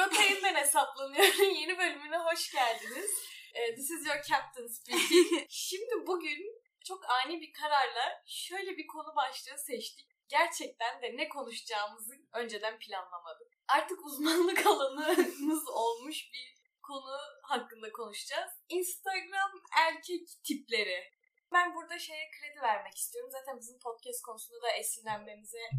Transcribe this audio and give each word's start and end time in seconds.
Rotayından 0.00 0.54
hesaplanıyorum. 0.54 1.54
Yeni 1.60 1.78
bölümüne 1.78 2.18
hoş 2.18 2.52
geldiniz. 2.52 3.10
Ee, 3.54 3.74
This 3.74 3.90
is 3.90 4.06
your 4.06 4.22
captain 4.22 4.66
speaking. 4.66 5.46
Şimdi 5.48 6.06
bugün 6.06 6.62
çok 6.84 7.10
ani 7.10 7.40
bir 7.40 7.52
kararla 7.52 8.22
şöyle 8.26 8.76
bir 8.76 8.86
konu 8.86 9.16
başlığı 9.16 9.58
seçtik. 9.58 10.08
Gerçekten 10.28 11.02
de 11.02 11.16
ne 11.16 11.28
konuşacağımızı 11.28 12.14
önceden 12.32 12.78
planlamadık. 12.78 13.48
Artık 13.68 14.06
uzmanlık 14.06 14.66
alanımız 14.66 15.68
olmuş 15.68 16.32
bir 16.32 16.54
konu 16.82 17.18
hakkında 17.42 17.92
konuşacağız. 17.92 18.50
Instagram 18.68 19.50
erkek 19.78 20.28
tipleri. 20.44 21.04
Ben 21.52 21.74
burada 21.74 21.98
şeye 21.98 22.30
kredi 22.30 22.62
vermek 22.62 22.96
istiyorum. 22.96 23.30
Zaten 23.32 23.58
bizim 23.58 23.78
podcast 23.78 24.22
konusunda 24.22 24.62
da 24.62 24.70
esinlenmemize 24.70 25.70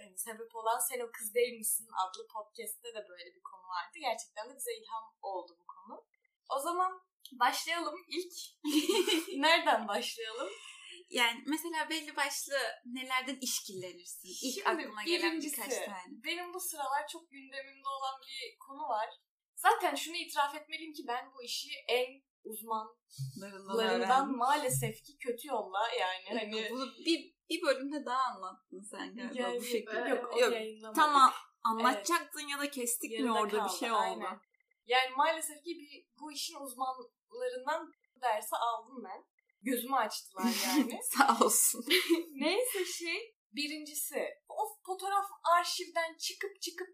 yani 0.00 0.18
sebep 0.18 0.56
olan 0.56 0.78
Sen 0.78 1.00
o 1.00 1.10
kız 1.12 1.34
değil 1.34 1.58
misin 1.58 1.88
adlı 2.02 2.28
podcast'te 2.28 2.88
de 2.94 3.06
böyle 3.08 3.34
bir 3.34 3.42
konu 3.42 3.62
vardı. 3.62 3.98
Gerçekten 4.00 4.50
de 4.50 4.56
bize 4.56 4.72
ilham 4.80 5.04
oldu 5.22 5.56
bu 5.60 5.66
konu. 5.66 6.04
O 6.48 6.58
zaman 6.58 7.02
başlayalım. 7.32 7.94
İlk 8.08 8.32
nereden 9.38 9.88
başlayalım? 9.88 10.50
Yani 11.10 11.44
mesela 11.46 11.90
belli 11.90 12.16
başlı 12.16 12.54
nelerden 12.84 13.38
işkillenirsin? 13.40 14.28
İlk 14.28 14.54
Şimdi 14.54 14.68
aklıma 14.68 15.02
gelen 15.02 15.40
birkaç 15.40 15.74
tane. 15.74 16.04
Benim 16.08 16.54
bu 16.54 16.60
sıralar 16.60 17.08
çok 17.08 17.30
gündemimde 17.30 17.88
olan 17.88 18.20
bir 18.20 18.58
konu 18.58 18.88
var. 18.88 19.08
Zaten 19.56 19.94
şunu 19.94 20.16
itiraf 20.16 20.54
etmeliyim 20.54 20.92
ki 20.92 21.02
ben 21.08 21.32
bu 21.34 21.42
işi 21.42 21.70
en 21.88 22.22
uzmanlarından 22.44 24.36
maalesef 24.36 25.02
ki 25.02 25.18
kötü 25.18 25.48
yolla 25.48 25.88
yani 26.00 26.40
hani 26.40 26.70
Bunu 26.70 26.86
bir, 27.06 27.34
bir 27.50 27.62
bölümde 27.62 28.06
daha 28.06 28.22
anlattın 28.22 28.82
sen 28.82 29.16
galiba 29.16 29.42
yani, 29.42 29.60
bu 29.60 29.64
şekilde. 29.64 30.08
Yok, 30.08 30.40
Yok. 30.40 30.94
Tamam 30.94 31.32
anlatacaktın 31.64 32.48
ya 32.48 32.58
da 32.58 32.70
kestik 32.70 33.10
mi 33.10 33.16
Yarıda 33.16 33.40
orada 33.40 33.58
kaldı, 33.58 33.72
bir 33.72 33.78
şey 33.78 33.92
oldu. 33.92 34.00
aynen. 34.00 34.40
Yani 34.86 35.10
maalesef 35.16 35.64
ki 35.64 35.70
bir, 35.78 36.06
bu 36.20 36.32
işin 36.32 36.54
uzmanlarından 36.54 37.92
dersi 38.22 38.56
aldım 38.56 39.04
ben. 39.04 39.24
Gözümü 39.62 39.96
açtılar 39.96 40.66
yani. 40.66 40.98
Sağ 41.02 41.44
olsun. 41.44 41.84
Neyse 42.32 42.84
şey 42.84 43.36
birincisi 43.52 44.28
o 44.48 44.76
fotoğraf 44.86 45.26
arşivden 45.58 46.16
çıkıp 46.16 46.62
çıkıp 46.62 46.88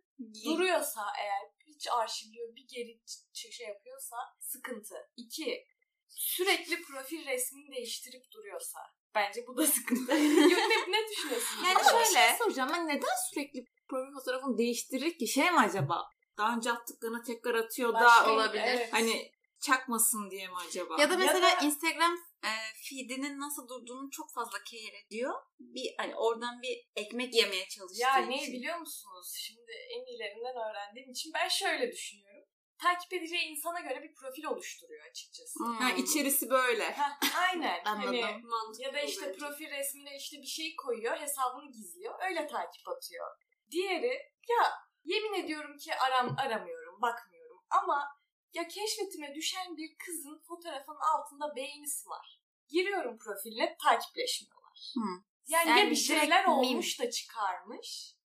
duruyorsa 0.45 1.01
eğer 1.21 1.51
hiç 1.67 1.89
arşivliyor 1.89 2.57
bir 2.57 2.67
geri 2.69 3.01
şey 3.33 3.67
yapıyorsa 3.67 4.17
sıkıntı. 4.41 4.95
İki 5.17 5.67
sürekli 6.09 6.83
profil 6.83 7.27
resmini 7.27 7.77
değiştirip 7.77 8.33
duruyorsa 8.33 8.79
bence 9.17 9.47
bu 9.47 9.57
da 9.57 9.67
sıkıntı. 9.67 10.13
Yok, 10.53 10.89
ne, 10.89 11.09
düşünüyorsun? 11.11 11.65
Yani 11.65 11.79
Ama 11.79 11.91
şöyle- 11.91 12.29
şey 12.29 12.37
soracağım. 12.39 12.71
Ben 12.73 12.89
neden 12.89 13.31
sürekli 13.31 13.65
profil 13.89 14.13
fotoğrafını 14.13 14.59
değiştirir 14.59 15.19
ki? 15.19 15.29
Şey 15.29 15.51
mi 15.51 15.59
acaba? 15.61 16.11
Daha 16.39 16.57
önce 16.57 16.73
attıklarını 16.73 17.23
tekrar 17.23 17.55
atıyor 17.55 17.95
da 17.95 18.33
olabilir. 18.33 18.63
evet. 18.67 18.93
hani 18.93 19.33
çakmasın 19.61 20.31
diye 20.31 20.49
mi 20.49 20.55
acaba? 20.69 20.97
Ya 21.01 21.11
da 21.11 21.17
mesela 21.17 21.61
da- 21.61 21.65
Instagram 21.65 22.17
e, 22.45 22.51
feedinin 22.89 23.41
nasıl 23.41 23.69
durduğunu 23.69 24.11
çok 24.11 24.33
fazla 24.33 24.59
care 24.65 24.99
ediyor. 25.07 25.35
Bir 25.59 25.95
hani 25.99 26.17
oradan 26.17 26.63
bir 26.63 26.87
ekmek 26.97 27.35
yemeye 27.35 27.69
çalıştığı 27.69 28.03
Ya 28.03 28.17
ne 28.17 28.43
biliyor 28.43 28.79
musunuz? 28.79 29.35
Şimdi 29.39 29.73
en 29.73 30.07
iyilerinden 30.07 30.71
öğrendiğim 30.71 31.11
için 31.11 31.33
ben 31.35 31.49
şöyle 31.49 31.93
düşünüyorum. 31.93 32.46
Takip 32.79 33.13
edeceği 33.13 33.43
insana 33.43 33.81
göre 33.81 34.03
bir 34.03 34.15
profil 34.15 34.45
oluşturuyor 34.45 35.07
açıkçası. 35.11 35.59
Hmm. 35.59 35.75
Ha, 35.77 35.91
içerisi 35.91 36.51
böyle. 36.51 36.85
Heh, 36.93 37.39
aynen. 37.49 37.81
Anladım. 37.85 38.23
Hani 38.23 38.43
Mantıklı 38.43 38.85
ya 38.85 38.95
da 38.95 39.01
işte 39.01 39.27
bence. 39.27 39.39
profil 39.39 39.71
resmine 39.71 40.17
işte 40.17 40.37
bir 40.43 40.47
şey 40.47 40.77
koyuyor, 40.77 41.21
hesabını 41.21 41.73
gizliyor. 41.73 42.15
Öyle 42.29 42.47
takip 42.47 42.89
atıyor. 42.89 43.27
Diğeri 43.71 44.33
ya 44.49 44.73
yemin 45.05 45.45
ediyorum 45.45 45.77
ki 45.79 45.95
aram 45.95 46.37
aramıyorum, 46.39 47.03
bakmıyorum 47.03 47.65
ama 47.71 48.09
ya 48.55 48.69
keşfetime 48.69 49.35
düşen 49.35 49.77
bir 49.77 49.97
kızın 50.07 50.43
fotoğrafının 50.49 51.01
altında 51.15 51.57
beğenisi 51.57 52.09
var. 52.09 52.41
Giriyorum 52.69 53.19
profiline 53.19 53.77
takipleşmiyorlar. 53.83 54.93
Hmm. 54.95 55.25
Yani, 55.47 55.69
Yani 55.71 55.81
ya 55.81 55.91
bir 55.91 55.97
şeyler 55.97 56.45
olmuş 56.45 57.01
da 57.01 57.11
çıkarmış. 57.11 58.17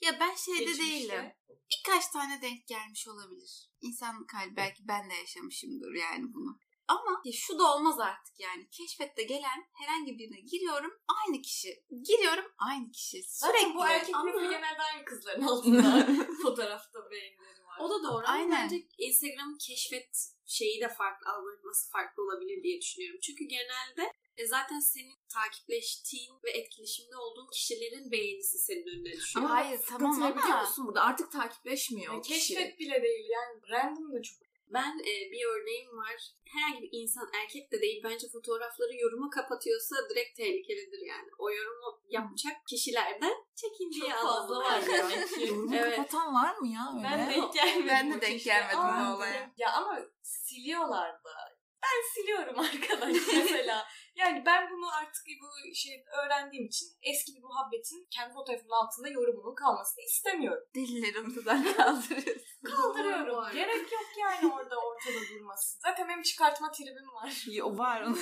Ya 0.00 0.20
ben 0.20 0.34
şeyde 0.34 0.58
geçmişte. 0.64 0.84
değilim. 0.92 1.32
Birkaç 1.48 2.08
tane 2.08 2.42
denk 2.42 2.66
gelmiş 2.66 3.08
olabilir. 3.08 3.67
İnsan 3.80 4.26
kalbi 4.26 4.56
belki 4.56 4.88
ben 4.88 5.10
de 5.10 5.14
yaşamışımdır 5.14 5.94
yani 5.94 6.24
bunu. 6.34 6.58
Ama 6.88 7.20
ya 7.24 7.32
şu 7.32 7.58
da 7.58 7.74
olmaz 7.76 8.00
artık 8.00 8.40
yani. 8.40 8.68
Keşfette 8.70 9.22
gelen 9.22 9.64
herhangi 9.72 10.18
birine 10.18 10.40
giriyorum 10.40 10.90
aynı 11.08 11.42
kişi. 11.42 11.68
Giriyorum 12.08 12.44
aynı 12.58 12.90
kişi. 12.90 13.22
Zaten 13.28 13.58
Sürekli. 13.58 13.74
bu 13.74 13.86
erkek 13.86 14.14
ama- 14.14 14.32
profili 14.32 14.50
genelde 14.50 14.82
aynı 14.82 15.04
kızların 15.04 15.42
altında 15.52 16.06
fotoğrafta 16.42 17.10
beğenileri 17.10 17.64
var. 17.64 17.78
O 17.80 17.90
da 17.90 18.02
doğru 18.02 18.24
Aynen. 18.26 18.50
ama 18.50 18.62
bence 18.64 18.76
Instagram'ın 18.98 19.58
keşfet 19.66 20.28
şeyi 20.48 20.80
de 20.80 20.88
farklı, 20.88 21.30
algoritması 21.32 21.90
farklı 21.90 22.22
olabilir 22.22 22.62
diye 22.62 22.80
düşünüyorum. 22.80 23.20
Çünkü 23.22 23.44
genelde 23.44 24.12
e, 24.36 24.46
zaten 24.46 24.80
senin 24.80 25.16
takipleştiğin 25.28 26.34
ve 26.44 26.50
etkileşimde 26.50 27.16
olduğun 27.16 27.50
kişilerin 27.52 28.10
beğenisi 28.10 28.58
senin 28.58 28.86
önüne 28.86 29.12
düşüyor. 29.12 29.44
Ama 29.44 29.54
hayır 29.54 29.80
tamam 29.88 30.22
ama 30.22 30.60
musun 30.60 30.86
burada? 30.86 31.02
Artık 31.02 31.32
takipleşmiyor 31.32 32.12
Yani 32.12 32.18
o 32.18 32.22
kişi. 32.22 32.54
keşfet 32.54 32.78
bile 32.78 33.02
değil 33.02 33.28
yani 33.30 33.70
random 33.70 34.12
da 34.12 34.22
çok. 34.22 34.47
Ben 34.70 34.98
e, 35.00 35.12
bir 35.32 35.44
örneğim 35.46 35.96
var. 35.96 36.16
Herhangi 36.52 36.82
bir 36.82 36.88
insan 36.92 37.28
erkek 37.42 37.72
de 37.72 37.80
değil 37.80 38.00
bence 38.04 38.28
fotoğrafları 38.28 38.96
yoruma 38.96 39.30
kapatıyorsa 39.30 39.96
direkt 40.10 40.36
tehlikelidir 40.36 41.06
yani. 41.06 41.28
O 41.38 41.50
yorumu 41.50 42.02
yapacak 42.08 42.56
kişilerden 42.68 43.34
çekindiği 43.54 44.10
Çok 44.10 44.20
fazla 44.22 44.56
var 44.58 44.82
yani. 44.98 45.26
Yorumu 45.48 45.76
Evet. 45.76 45.96
kapatan 45.96 46.34
var 46.34 46.56
mı 46.56 46.68
ya 46.68 46.82
öyle? 46.96 47.04
Ben 47.04 47.30
denk 47.30 47.54
gelmedim. 47.54 47.88
Ben 47.88 48.10
de 48.10 48.16
bu 48.16 48.20
denk 48.20 48.44
gelmedim 48.44 48.78
bu 48.78 49.14
olaya. 49.16 49.52
Ya 49.56 49.72
ama 49.72 50.00
siliyorlar 50.22 51.12
da. 51.12 51.58
Ben 51.82 52.14
siliyorum 52.14 52.58
arkadaş 52.68 53.16
mesela. 53.34 53.86
Yani 54.18 54.42
ben 54.46 54.70
bunu 54.70 54.86
artık 54.96 55.24
bu 55.42 55.74
şey 55.74 56.04
öğrendiğim 56.24 56.66
için 56.66 56.86
eski 57.02 57.34
bir 57.34 57.42
muhabbetin 57.42 58.08
kendi 58.10 58.34
fotoğrafımın 58.34 58.84
altında 58.84 59.08
yorumunun 59.08 59.54
kalmasını 59.54 60.04
istemiyorum. 60.04 60.64
delileri 60.74 61.20
ortadan 61.20 61.62
kaldırıyorsun. 61.76 62.58
Kaldırıyorum. 62.64 63.52
Gerek 63.52 63.92
yok 63.92 64.08
yani 64.18 64.52
orada 64.52 64.76
ortada 64.76 65.28
durması. 65.30 65.78
Zaten 65.80 66.08
benim 66.08 66.22
çıkartma 66.22 66.70
tribim 66.70 67.14
var. 67.14 67.44
Ya 67.46 67.78
var 67.78 68.02
onu. 68.02 68.16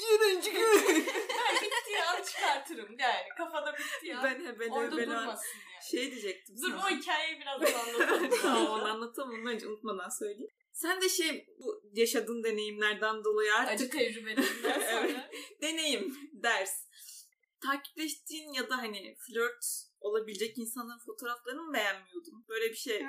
Cırın 0.00 0.40
cırın. 0.40 0.86
Ben 1.28 1.54
bittiği 1.62 2.02
an 2.04 2.22
çıkartırım 2.22 2.98
yani. 2.98 3.28
Kafada 3.36 3.74
bittiği 3.78 4.16
an. 4.16 4.24
ben 4.24 4.46
hebele 4.46 4.72
orada 4.72 4.96
hebele. 4.96 5.06
durmasın 5.06 5.46
yani. 5.74 5.84
Şey 5.90 6.10
diyecektim 6.10 6.56
Dur 6.62 6.70
sana. 6.70 6.86
o 6.86 6.90
hikayeyi 6.90 7.40
birazdan 7.40 7.80
anlatalım. 7.80 8.30
tamam 8.42 8.66
onu 8.66 8.90
anlatamam. 8.90 9.40
Onu 9.40 9.50
önce 9.50 9.68
unutmadan 9.68 10.08
söyleyeyim. 10.08 10.50
Sen 10.72 11.00
de 11.00 11.08
şey 11.08 11.46
bu 11.58 11.82
yaşadığın 11.92 12.44
deneyimlerden 12.44 13.24
dolayı 13.24 13.54
artık 13.54 13.74
Acı 13.74 13.90
tecrübelerinden 13.90 14.80
sonra. 14.90 15.28
Evet. 15.30 15.30
deneyim, 15.62 16.16
ders. 16.32 16.86
Takipleştiğin 17.66 18.52
ya 18.52 18.70
da 18.70 18.78
hani 18.78 19.16
flört 19.26 19.64
olabilecek 20.00 20.58
insanların 20.58 20.98
fotoğraflarını 21.06 21.62
mı 21.62 21.72
beğenmiyordun? 21.74 22.44
Böyle 22.48 22.70
bir 22.70 22.76
şey. 22.76 23.00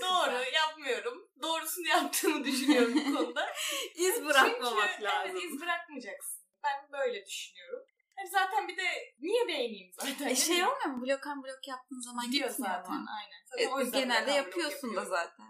Doğru 0.00 0.54
yapmıyorum. 0.54 1.30
Doğrusunu 1.42 1.88
yaptığımı 1.88 2.44
düşünüyorum 2.44 2.94
bu 2.94 3.16
konuda. 3.16 3.46
İz 3.94 4.24
bırakmamak 4.24 4.90
Çünkü, 4.92 5.04
lazım. 5.04 5.30
Evet 5.30 5.44
iz 5.44 5.60
bırakmayacaksın. 5.60 6.40
Ben 6.64 6.92
böyle 6.92 7.26
düşünüyorum. 7.26 7.82
Hani 8.16 8.30
zaten 8.30 8.68
bir 8.68 8.76
de 8.76 9.14
niye 9.20 9.48
beğeneyim 9.48 9.92
zaten? 9.92 10.28
E 10.28 10.36
şey 10.36 10.64
olmuyor 10.64 10.86
mu? 10.86 11.06
Blok 11.06 11.26
an 11.26 11.42
blok 11.42 11.68
yaptığın 11.68 12.00
zaman 12.00 12.26
gidiyor 12.26 12.48
gitmiyor 12.50 12.74
zaten. 12.74 12.94
mu? 12.94 13.06
Aynen. 13.18 13.44
Zaten 13.50 13.64
E, 13.64 13.68
o 13.68 13.80
yüzden 13.80 14.00
genelde 14.00 14.30
yapıyorsun 14.30 14.96
da 14.96 15.04
zaten. 15.04 15.46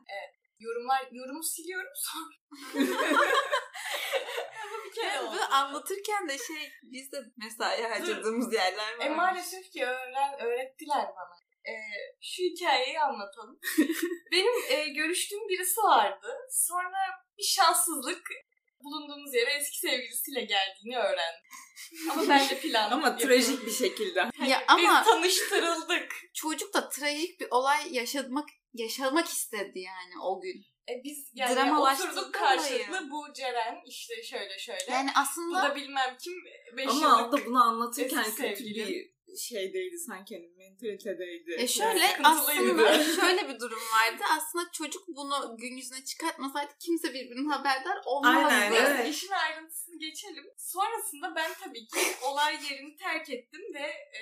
Yorumlar, 0.61 1.09
yorumu 1.13 1.43
siliyorum 1.43 1.93
sonra. 1.95 2.35
Bu 4.73 4.85
bir 4.85 4.93
kere 4.95 5.21
oldu. 5.25 5.37
anlatırken 5.51 6.29
de 6.29 6.39
şey 6.39 6.71
biz 6.83 7.13
de 7.13 7.17
mesai 7.37 7.83
harcadığımız 7.83 8.55
yerler 8.55 8.99
var. 8.99 9.07
E 9.07 9.09
maalesef 9.09 9.71
ki 9.73 9.85
öğren, 9.87 10.41
öğrettiler 10.41 11.07
bana. 11.17 11.37
E, 11.69 11.73
şu 12.23 12.43
hikayeyi 12.43 13.01
anlatalım. 13.01 13.61
Benim 14.33 14.53
e, 14.69 14.89
görüştüğüm 14.89 15.49
birisi 15.49 15.81
vardı. 15.81 16.37
Sonra 16.51 16.99
bir 17.39 17.45
şanssızlık 17.45 18.29
bulunduğumuz 18.81 19.35
yere 19.35 19.51
eski 19.51 19.79
sevgilisiyle 19.79 20.41
geldiğini 20.41 20.99
öğrendim. 20.99 21.43
Ama 22.11 22.29
ben 22.29 22.49
de 22.49 22.61
planladım. 22.61 22.99
Ama 23.05 23.17
trajik 23.17 23.67
bir 23.67 23.71
şekilde. 23.73 24.21
Hani 24.39 24.51
Ya 24.51 24.65
ama- 24.69 25.01
Biz 25.05 25.13
tanıştırıldık. 25.13 26.13
Çocuk 26.35 26.75
da 26.75 26.89
trajik 26.89 27.41
bir 27.41 27.49
olay 27.51 27.95
yaşamak 27.95 28.49
yaşamak 28.75 29.27
istedi 29.27 29.79
yani 29.79 30.23
o 30.23 30.41
gün. 30.41 30.65
E 30.89 31.05
biz 31.05 31.31
yani 31.35 31.79
oturduk 31.79 32.35
karşılıklı 32.35 33.11
bu 33.11 33.33
Ceren 33.33 33.83
işte 33.87 34.23
şöyle 34.23 34.59
şöyle. 34.59 34.93
Yani 34.93 35.11
bu 35.17 35.21
aslında 35.21 35.63
da 35.63 35.77
bilmem 35.77 36.17
kim 36.25 36.33
5 36.77 36.89
Ama 36.89 37.01
yıllık. 37.01 37.35
Alda 37.35 37.47
bunu 37.47 37.63
anlatırken 37.63 38.35
kötü 38.35 38.65
bir 38.65 39.11
şeydeydi 39.37 39.99
sanki 39.99 40.35
hani 40.35 40.49
mentalitedeydi. 40.49 41.55
e 41.59 41.67
şöyle 41.69 42.05
aslında 42.25 43.05
şöyle 43.21 43.49
bir 43.49 43.61
durum 43.61 43.79
var. 43.79 44.01
vardı. 44.11 44.23
Aslında 44.37 44.71
çocuk 44.73 45.03
bunu 45.09 45.57
gün 45.59 45.77
yüzüne 45.77 46.05
çıkartmasaydı 46.05 46.73
kimse 46.81 47.15
birbirinin 47.15 47.49
haberdar 47.49 47.99
olmazdı. 48.05 48.55
Aynen, 48.55 48.73
evet. 48.73 49.15
işin 49.15 49.33
ayrıntısını 49.33 49.99
geçelim. 49.99 50.45
Sonrasında 50.59 51.35
ben 51.37 51.51
tabii 51.65 51.87
ki 51.87 52.01
olay 52.23 52.59
yerini 52.71 52.97
terk 52.97 53.31
ettim 53.31 53.63
ve 53.75 53.87
e, 53.89 54.21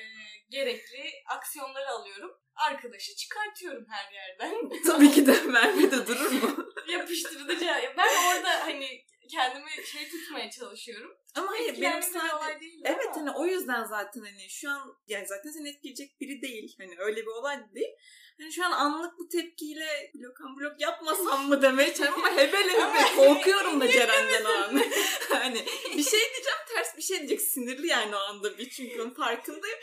gerekli 0.51 1.13
aksiyonları 1.27 1.89
alıyorum. 1.91 2.31
Arkadaşı 2.55 3.17
çıkartıyorum 3.17 3.87
her 3.91 4.13
yerden. 4.13 4.83
Tabii 4.87 5.11
ki 5.11 5.27
de 5.27 5.43
Merve 5.43 5.91
de 5.91 6.07
durur 6.07 6.31
mu? 6.31 6.73
Yapıştırıcı. 6.89 7.67
Ben 7.97 8.37
orada 8.37 8.67
hani 8.67 9.05
kendimi 9.31 9.71
şey 9.87 10.09
tutmaya 10.09 10.51
çalışıyorum. 10.51 11.19
Ama 11.39 11.51
hayır 11.51 11.81
benim 11.81 12.03
sadece... 12.03 12.35
olay 12.35 12.61
değil 12.61 12.81
Evet 12.85 13.07
ama. 13.07 13.17
hani 13.17 13.31
o 13.31 13.47
yüzden 13.47 13.85
zaten 13.85 14.21
hani 14.21 14.51
şu 14.51 14.71
an 14.71 14.97
yani 15.07 15.27
zaten 15.27 15.51
seni 15.51 15.69
etkileyecek 15.69 16.21
biri 16.21 16.43
değil. 16.43 16.77
Hani 16.81 16.95
öyle 16.99 17.23
bir 17.23 17.27
olay 17.27 17.57
da 17.61 17.75
değil. 17.75 17.93
Hani 18.41 18.53
şu 18.53 18.65
an 18.67 18.71
anlık 18.73 19.19
bu 19.19 19.29
tepkiyle 19.29 20.11
blok 20.15 20.41
an 20.41 20.57
blok 20.57 20.81
yapmasam 20.81 21.49
mı 21.49 21.63
demeye 21.63 21.95
çalışıyorum 21.95 22.25
ama 22.25 22.37
hebele 22.37 22.83
Ama 22.85 22.95
hebe 22.95 23.17
korkuyorum 23.17 23.81
da 23.81 23.89
Ceren'den 23.89 24.45
o 24.45 24.49
an. 24.49 24.83
hani 25.29 25.65
bir 25.97 26.03
şey 26.05 26.21
diyeceğim 26.21 26.59
ters 26.75 26.97
bir 26.97 27.03
şey 27.03 27.19
diyecek 27.19 27.41
sinirli 27.41 27.87
yani 27.87 28.17
o 28.17 28.19
anda 28.19 28.59
bir 28.59 28.71
çünkü 28.71 29.03
onun 29.03 29.11
farkındayım. 29.15 29.79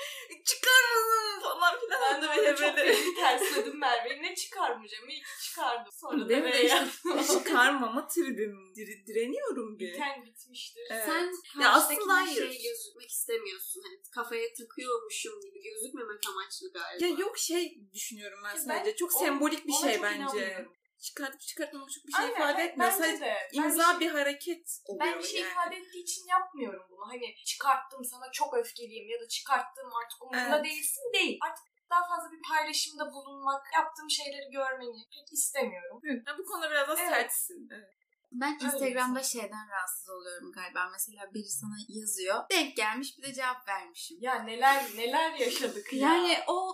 Çıkarmasın 0.45 1.41
falan 1.41 1.79
filan. 1.79 2.01
Ben 2.01 2.21
de 2.21 2.27
böyle 2.35 2.55
çok 2.55 2.67
hebele. 2.67 2.87
beni 2.87 3.15
tersledim 3.15 3.79
Merve'yi. 3.79 4.21
Ne 4.23 4.35
çıkarmayacağım? 4.35 5.09
İyi 5.09 5.19
ki 5.19 5.25
çıkardım. 5.43 5.91
Sonra 5.91 6.25
da 6.25 6.29
Benim 6.29 6.43
de 6.43 6.45
böyle 6.45 6.63
işte 6.63 6.75
yaptım. 6.75 7.23
çıkarmama 7.39 8.07
tribim. 8.07 8.73
Dire- 8.75 9.07
direniyorum 9.07 9.79
bir. 9.79 9.93
Biten 9.93 10.25
bitmiştir. 10.25 10.83
Evet. 10.91 11.03
Sen 11.05 11.33
Ya 11.59 11.73
aslında 11.73 12.25
şey 12.25 12.43
hayır. 12.45 12.63
gözükmek 12.63 13.09
istemiyorsun. 13.09 13.81
Hani 13.85 14.01
kafaya 14.15 14.47
takıyormuşum 14.53 15.41
gibi 15.41 15.63
gözükmemek 15.63 16.21
amaçlı 16.29 16.73
galiba. 16.73 17.05
Ya 17.05 17.11
yok 17.25 17.37
şey 17.37 17.91
düşünüyorum 17.93 18.39
ben 18.43 18.55
Ben 18.55 18.59
sadece. 18.59 18.95
Çok 18.95 19.15
o- 19.15 19.19
sembolik 19.19 19.67
bir 19.67 19.73
şey 19.73 20.01
bence. 20.03 20.65
Çıkartıp 21.01 21.41
çıkartmamak 21.41 21.91
çok 21.91 22.07
bir 22.07 22.11
şey 22.11 22.25
Aynen, 22.25 22.35
ifade 22.35 22.63
etmiyor. 22.63 22.91
Sadece 22.91 23.19
de. 23.25 23.35
Ben 23.53 23.63
imza 23.63 23.99
bir 23.99 24.05
bir 24.05 24.11
hareket 24.11 24.79
oluyor 24.85 25.05
Ben 25.05 25.19
bir 25.19 25.23
şey 25.27 25.39
yani. 25.41 25.51
ifade 25.51 25.75
ettiği 25.75 26.03
için 26.03 26.23
yapmıyorum 26.27 26.83
bunu. 26.89 27.07
Hani 27.07 27.35
çıkarttım 27.45 28.05
sana 28.05 28.31
çok 28.31 28.57
öfkeliyim 28.57 29.09
ya 29.09 29.19
da 29.21 29.27
çıkarttım 29.27 29.89
artık 30.03 30.23
umurumda 30.23 30.55
Evet. 30.55 30.65
değilsin 30.65 31.03
değil. 31.13 31.39
Artık 31.47 31.65
daha 31.89 32.01
fazla 32.07 32.31
bir 32.31 32.41
paylaşımda 32.49 33.13
bulunmak, 33.13 33.63
yaptığım 33.73 34.09
şeyleri 34.09 34.51
görmeni 34.51 35.07
pek 35.15 35.33
istemiyorum. 35.33 35.99
Ben 36.03 36.37
bu 36.37 36.45
konuda 36.45 36.71
biraz 36.71 36.87
daha 36.87 36.99
Evet. 36.99 37.09
sertsin. 37.09 37.69
Evet. 37.73 37.93
Ben 38.41 38.53
Instagram'da 38.61 39.19
insan. 39.19 39.39
şeyden 39.39 39.69
rahatsız 39.69 40.09
oluyorum 40.09 40.51
galiba. 40.51 40.89
Mesela 40.91 41.33
biri 41.33 41.49
sana 41.49 41.75
yazıyor. 41.89 42.43
Denk 42.51 42.75
gelmiş 42.77 43.17
bir 43.17 43.23
de 43.23 43.33
cevap 43.33 43.67
vermişim. 43.67 44.17
Ya 44.21 44.43
neler 44.43 44.85
neler 44.97 45.33
yaşadık 45.33 45.93
ya. 45.93 45.99
Yani 46.13 46.37
o 46.47 46.71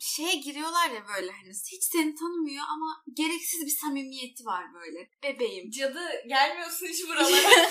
şeye 0.00 0.34
giriyorlar 0.34 0.90
ya 0.90 1.02
böyle 1.16 1.32
hani 1.32 1.48
hiç 1.72 1.84
seni 1.84 2.14
tanımıyor 2.14 2.64
ama 2.68 3.02
gereksiz 3.12 3.66
bir 3.66 3.76
samimiyeti 3.80 4.44
var 4.44 4.64
böyle. 4.74 5.10
Bebeğim. 5.22 5.70
Cadı 5.70 6.08
gelmiyorsun 6.28 6.86
hiç 6.86 7.04
buralara. 7.08 7.68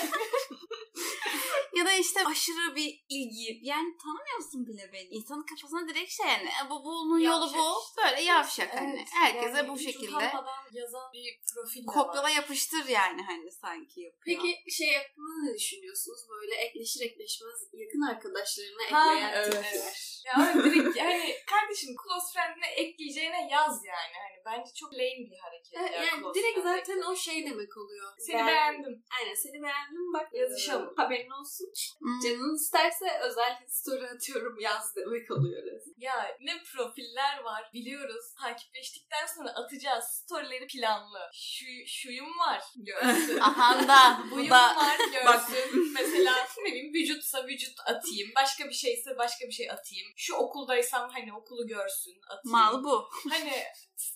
Ya 1.76 1.86
da 1.86 1.92
işte 1.92 2.24
aşırı 2.26 2.76
bir 2.76 3.04
ilgi. 3.08 3.58
Yani 3.62 3.96
tanımıyorsun 4.02 4.66
bile 4.66 4.90
beni. 4.92 5.08
İnsanın 5.08 5.42
kafasına 5.42 5.88
direkt 5.88 6.10
şey 6.12 6.26
yani 6.26 6.48
"E, 6.66 6.70
bu 6.70 6.84
bunun 6.84 7.18
yolu 7.18 7.52
bu. 7.54 7.74
Böyle 8.02 8.20
yavşak 8.22 8.74
hani. 8.74 8.96
Evet, 8.96 9.08
Herkese 9.12 9.56
yani 9.56 9.68
bu 9.68 9.78
şekilde 9.78 10.32
yazan 10.72 11.12
bir 11.12 11.40
profil 11.54 11.86
kopyala 11.86 12.30
yapıştır 12.30 12.84
yani 12.88 13.22
hani 13.32 13.50
sanki 13.50 14.00
yapıyor. 14.00 14.24
Peki 14.30 14.72
şey 14.78 14.90
hakkında 14.98 15.34
ne 15.44 15.54
düşünüyorsunuz? 15.54 16.20
Böyle 16.30 16.54
ekleşir 16.54 17.00
ekleşmez 17.08 17.58
yakın 17.72 18.02
arkadaşlarına 18.12 18.82
ekleyen 18.84 19.32
evet. 19.34 19.52
tipler. 19.52 20.12
Ya 20.26 20.34
direkt 20.64 20.98
hani 21.00 21.34
kardeşim 21.52 21.90
close 22.02 22.26
friend'ine 22.32 22.70
ekleyeceğine 22.82 23.48
yaz 23.52 23.84
yani. 23.84 24.14
Hani 24.24 24.38
bence 24.46 24.70
çok 24.80 24.92
lame 24.92 25.24
bir 25.30 25.38
hareket. 25.44 25.74
Evet, 25.80 25.92
ya, 25.92 26.04
yani 26.04 26.34
direkt 26.34 26.58
zaten 26.58 26.78
eklemek. 26.78 27.08
o 27.08 27.16
şey 27.16 27.46
demek 27.46 27.76
oluyor. 27.76 28.12
Seni 28.18 28.36
Ben- 28.36 28.46
beğendim. 28.46 29.04
Aynen 29.18 29.34
seni 29.34 29.62
beğendim 29.62 30.12
bak 30.14 30.28
Yazışalım. 30.32 30.94
Haberin 30.96 31.30
olsun. 31.30 31.66
Hmm. 31.98 32.20
Canın 32.24 32.56
isterse 32.56 33.06
özel 33.22 33.52
story 33.68 34.06
atıyorum 34.06 34.60
yaz 34.60 34.96
demek 34.96 35.30
oluyor. 35.30 35.62
Ya 35.96 36.36
ne 36.40 36.52
profiller 36.72 37.42
var 37.44 37.70
biliyoruz. 37.74 38.24
Takipleştikten 38.40 39.26
sonra 39.26 39.48
atacağız 39.50 40.04
storyleri 40.04 40.66
planlı. 40.66 41.30
Şu, 41.32 41.66
şuyum 41.86 42.38
var 42.38 42.62
görsün. 42.76 43.21
Aha 43.40 43.88
da 43.88 44.22
bu 44.30 44.36
Buyum 44.36 44.50
da 44.50 44.76
var 44.76 44.98
görsün. 45.12 45.92
Mesela 45.92 46.34
ne 46.58 46.64
bileyim 46.64 46.94
vücutsa 46.94 47.46
vücut 47.46 47.80
atayım. 47.80 48.30
Başka 48.36 48.68
bir 48.68 48.74
şeyse 48.74 49.18
başka 49.18 49.46
bir 49.46 49.52
şey 49.52 49.70
atayım. 49.70 50.08
Şu 50.16 50.34
okuldaysam 50.34 51.10
hani 51.10 51.34
okulu 51.34 51.66
görsün 51.66 52.20
atayım. 52.26 52.52
mal 52.52 52.84
bu. 52.84 53.08
Hani 53.30 53.52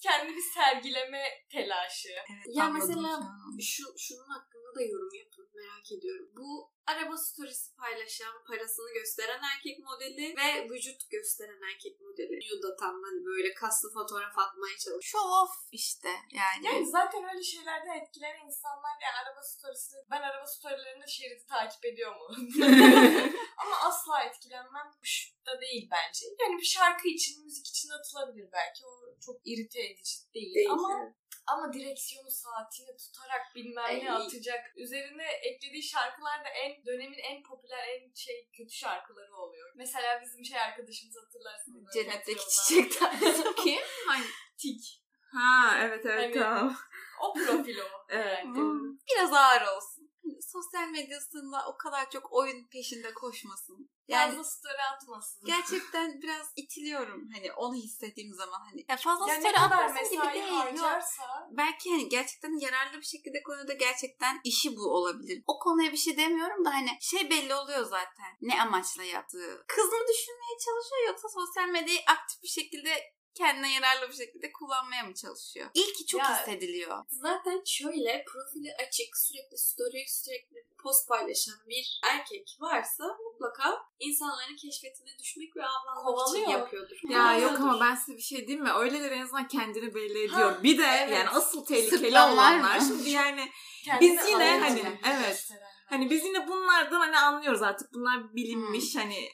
kendini 0.03 0.43
sergileme 0.55 1.25
telaşı. 1.53 2.09
Evet, 2.09 2.47
Ya 2.49 2.69
mesela 2.69 3.09
şu 3.09 3.09
an. 3.09 3.59
Şu, 3.61 3.85
şunun 3.99 4.29
hakkında 4.29 4.75
da 4.77 4.83
yorum 4.83 5.15
yapın 5.15 5.49
merak 5.55 5.93
ediyorum. 5.93 6.29
Bu 6.37 6.77
araba 6.87 7.17
storiesi 7.17 7.77
paylaşan, 7.77 8.45
parasını 8.49 8.91
gösteren 8.99 9.43
erkek 9.55 9.79
modeli 9.79 10.35
ve 10.37 10.49
vücut 10.71 11.11
gösteren 11.11 11.61
erkek 11.71 12.01
modeli. 12.01 12.37
Nude 12.37 12.77
hani 12.81 13.25
böyle 13.25 13.55
kaslı 13.55 13.93
fotoğraf 13.93 14.39
atmaya 14.39 14.77
çalışıyor. 14.79 15.03
Show 15.03 15.29
off 15.41 15.55
işte 15.73 16.09
yani. 16.41 16.67
Yani 16.67 16.87
zaten 16.91 17.23
öyle 17.31 17.43
şeylerden 17.43 18.01
etkilenen 18.01 18.47
insanlar 18.47 18.95
yani 19.03 19.17
araba 19.23 19.43
storiesini 19.43 20.01
ben 20.11 20.23
araba 20.23 20.47
storylerinde 20.47 21.07
şeridi 21.07 21.47
takip 21.47 21.85
ediyor 21.85 22.17
mu? 22.17 22.27
Ama 23.63 23.77
asla 23.89 24.23
etkilenmem 24.23 24.89
hoş 25.01 25.37
da 25.47 25.61
değil 25.61 25.89
bence. 25.91 26.27
Yani 26.41 26.59
bir 26.59 26.71
şarkı 26.77 27.09
için, 27.09 27.45
müzik 27.45 27.67
için 27.67 27.89
atılabilir 27.91 28.49
belki. 28.53 28.87
O 28.87 29.06
çok 29.21 29.37
irite 29.45 29.81
edici 29.81 30.15
değil. 30.35 30.55
Değil, 30.55 30.71
ama 30.71 30.89
evet. 31.03 31.15
ama 31.47 31.73
direksiyonu 31.73 32.31
saatini 32.31 32.97
tutarak 32.97 33.55
bilmem 33.55 34.05
ne 34.05 34.13
Ay. 34.13 34.27
atacak. 34.27 34.63
Üzerine 34.77 35.27
eklediği 35.43 35.83
şarkılar 35.83 36.45
da 36.45 36.49
en 36.49 36.87
dönemin 36.87 37.19
en 37.19 37.43
popüler, 37.43 37.89
en 37.89 38.15
şey 38.15 38.49
kötü 38.57 38.75
şarkıları 38.75 39.37
oluyor. 39.37 39.73
Mesela 39.77 40.21
bizim 40.23 40.45
şey 40.45 40.59
arkadaşımız 40.61 41.17
hatırlarsınız. 41.25 41.95
Cennetteki 41.95 42.37
Patreon'dan. 42.39 42.89
çiçek 42.89 42.99
tanesi 42.99 43.55
kim? 43.65 43.83
Hangi? 44.07 44.27
Tik. 44.59 45.03
Ha 45.33 45.79
evet 45.81 46.07
evet 46.07 46.23
Hani- 46.23 46.35
tamam. 46.35 46.77
O 47.23 47.33
profil 47.33 47.79
o. 47.79 47.85
Evet. 48.09 48.39
Yani. 48.45 48.99
Biraz 49.11 49.33
ağır 49.33 49.63
olsun. 49.77 50.11
Hani 50.23 50.43
Sosyal 50.43 50.89
medyasında 50.89 51.69
o 51.69 51.77
kadar 51.77 52.11
çok 52.11 52.33
oyun 52.33 52.69
peşinde 52.69 53.15
koşmasın. 53.15 53.91
Yani 54.09 54.37
Fazla 54.37 54.45
story 54.45 54.83
atmasın. 54.95 55.47
gerçekten 55.47 56.23
biraz 56.23 56.53
itiliyorum 56.57 57.29
hani 57.35 57.53
onu 57.53 57.75
hissettiğim 57.75 58.35
zaman 58.35 58.61
hani. 58.71 58.85
Ya 58.89 58.97
fazla 58.97 59.29
yani 59.29 59.41
story 59.41 59.57
atmasın 59.59 60.11
gibi 60.11 60.35
değil. 60.35 60.47
Yok. 60.47 60.59
harcarsa 60.59 61.49
Belki 61.51 61.91
hani 61.91 62.09
gerçekten 62.09 62.61
yararlı 62.61 62.99
bir 62.99 63.07
şekilde 63.07 63.43
konuda 63.43 63.73
gerçekten 63.73 64.41
işi 64.45 64.77
bu 64.77 64.83
olabilir. 64.83 65.43
O 65.47 65.59
konuya 65.59 65.93
bir 65.93 65.97
şey 65.97 66.17
demiyorum 66.17 66.65
da 66.65 66.71
hani 66.75 66.91
şey 67.01 67.31
belli 67.31 67.55
oluyor 67.55 67.85
zaten. 67.85 68.37
Ne 68.41 68.63
amaçla 68.63 69.03
yaptığı. 69.05 69.65
Kız 69.69 69.85
mı 69.85 69.99
düşünmeye 70.09 70.57
çalışıyor 70.65 71.07
yoksa 71.07 71.29
sosyal 71.29 71.69
medyayı 71.69 72.01
aktif 72.07 72.43
bir 72.43 72.49
şekilde 72.49 73.17
kendine 73.35 73.73
yararlı 73.75 74.09
bir 74.09 74.15
şekilde 74.15 74.53
kullanmaya 74.53 75.05
mı 75.05 75.15
çalışıyor? 75.15 75.71
İlki 75.75 76.07
çok 76.07 76.21
Ya- 76.21 76.39
hissediliyor. 76.41 77.05
Zaten 77.09 77.63
şöyle 77.67 78.25
profili 78.33 78.75
açık 78.87 79.17
sürekli 79.17 79.59
story 79.59 80.05
sürekli 80.09 80.57
post 80.83 81.09
paylaşan 81.09 81.55
bir 81.69 82.01
erkek 82.05 82.57
varsa 82.61 83.05
mutlaka 83.41 83.87
insanların 83.99 84.57
keşfetine 84.57 85.19
düşmek 85.19 85.57
ve 85.57 85.67
avlanmak 85.67 86.05
Kovalıyor. 86.05 86.43
için 86.43 86.51
yapıyordur. 86.51 86.97
Ya 87.09 87.19
Kovalıyordur. 87.19 87.53
yok 87.53 87.61
ama 87.61 87.81
ben 87.81 87.95
size 87.95 88.17
bir 88.17 88.23
şey 88.23 88.47
diyeyim 88.47 88.63
mi? 88.65 88.73
Öyleleri 88.73 89.15
en 89.15 89.23
azından 89.23 89.49
kendini 89.49 89.95
belli 89.95 90.19
ediyor. 90.25 90.53
Ha, 90.53 90.63
bir 90.63 90.79
de 90.79 90.85
evet. 90.85 91.19
yani 91.19 91.29
asıl 91.29 91.65
tehlikeli 91.69 91.99
Sırtlanlar 91.99 92.33
olanlar. 92.33 92.81
Şimdi 92.81 93.11
yani 93.11 93.51
kendini 93.85 94.19
Biz 94.19 94.29
yine 94.29 94.61
hani, 94.61 94.99
evet. 95.05 95.51
hani 95.89 96.11
biz 96.11 96.25
yine 96.25 96.49
bunlardan 96.49 97.01
hani 97.01 97.19
anlıyoruz 97.19 97.63
artık. 97.63 97.93
Bunlar 97.95 98.35
bilinmiş 98.35 98.97
hani. 98.97 99.29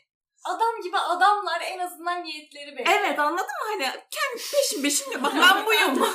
adam 0.44 0.80
gibi 0.82 0.99
adamlar 0.99 1.61
en 1.61 1.78
azından 1.78 2.23
niyetleri 2.25 2.76
belli. 2.76 2.88
Evet 2.88 3.18
anladın 3.18 3.47
mı? 3.47 3.66
Hani 3.68 3.82
kendi 3.82 4.42
peşin 4.52 4.82
peşin 4.82 5.23
bak 5.23 5.32
ben 5.35 5.66
buyum. 5.66 6.09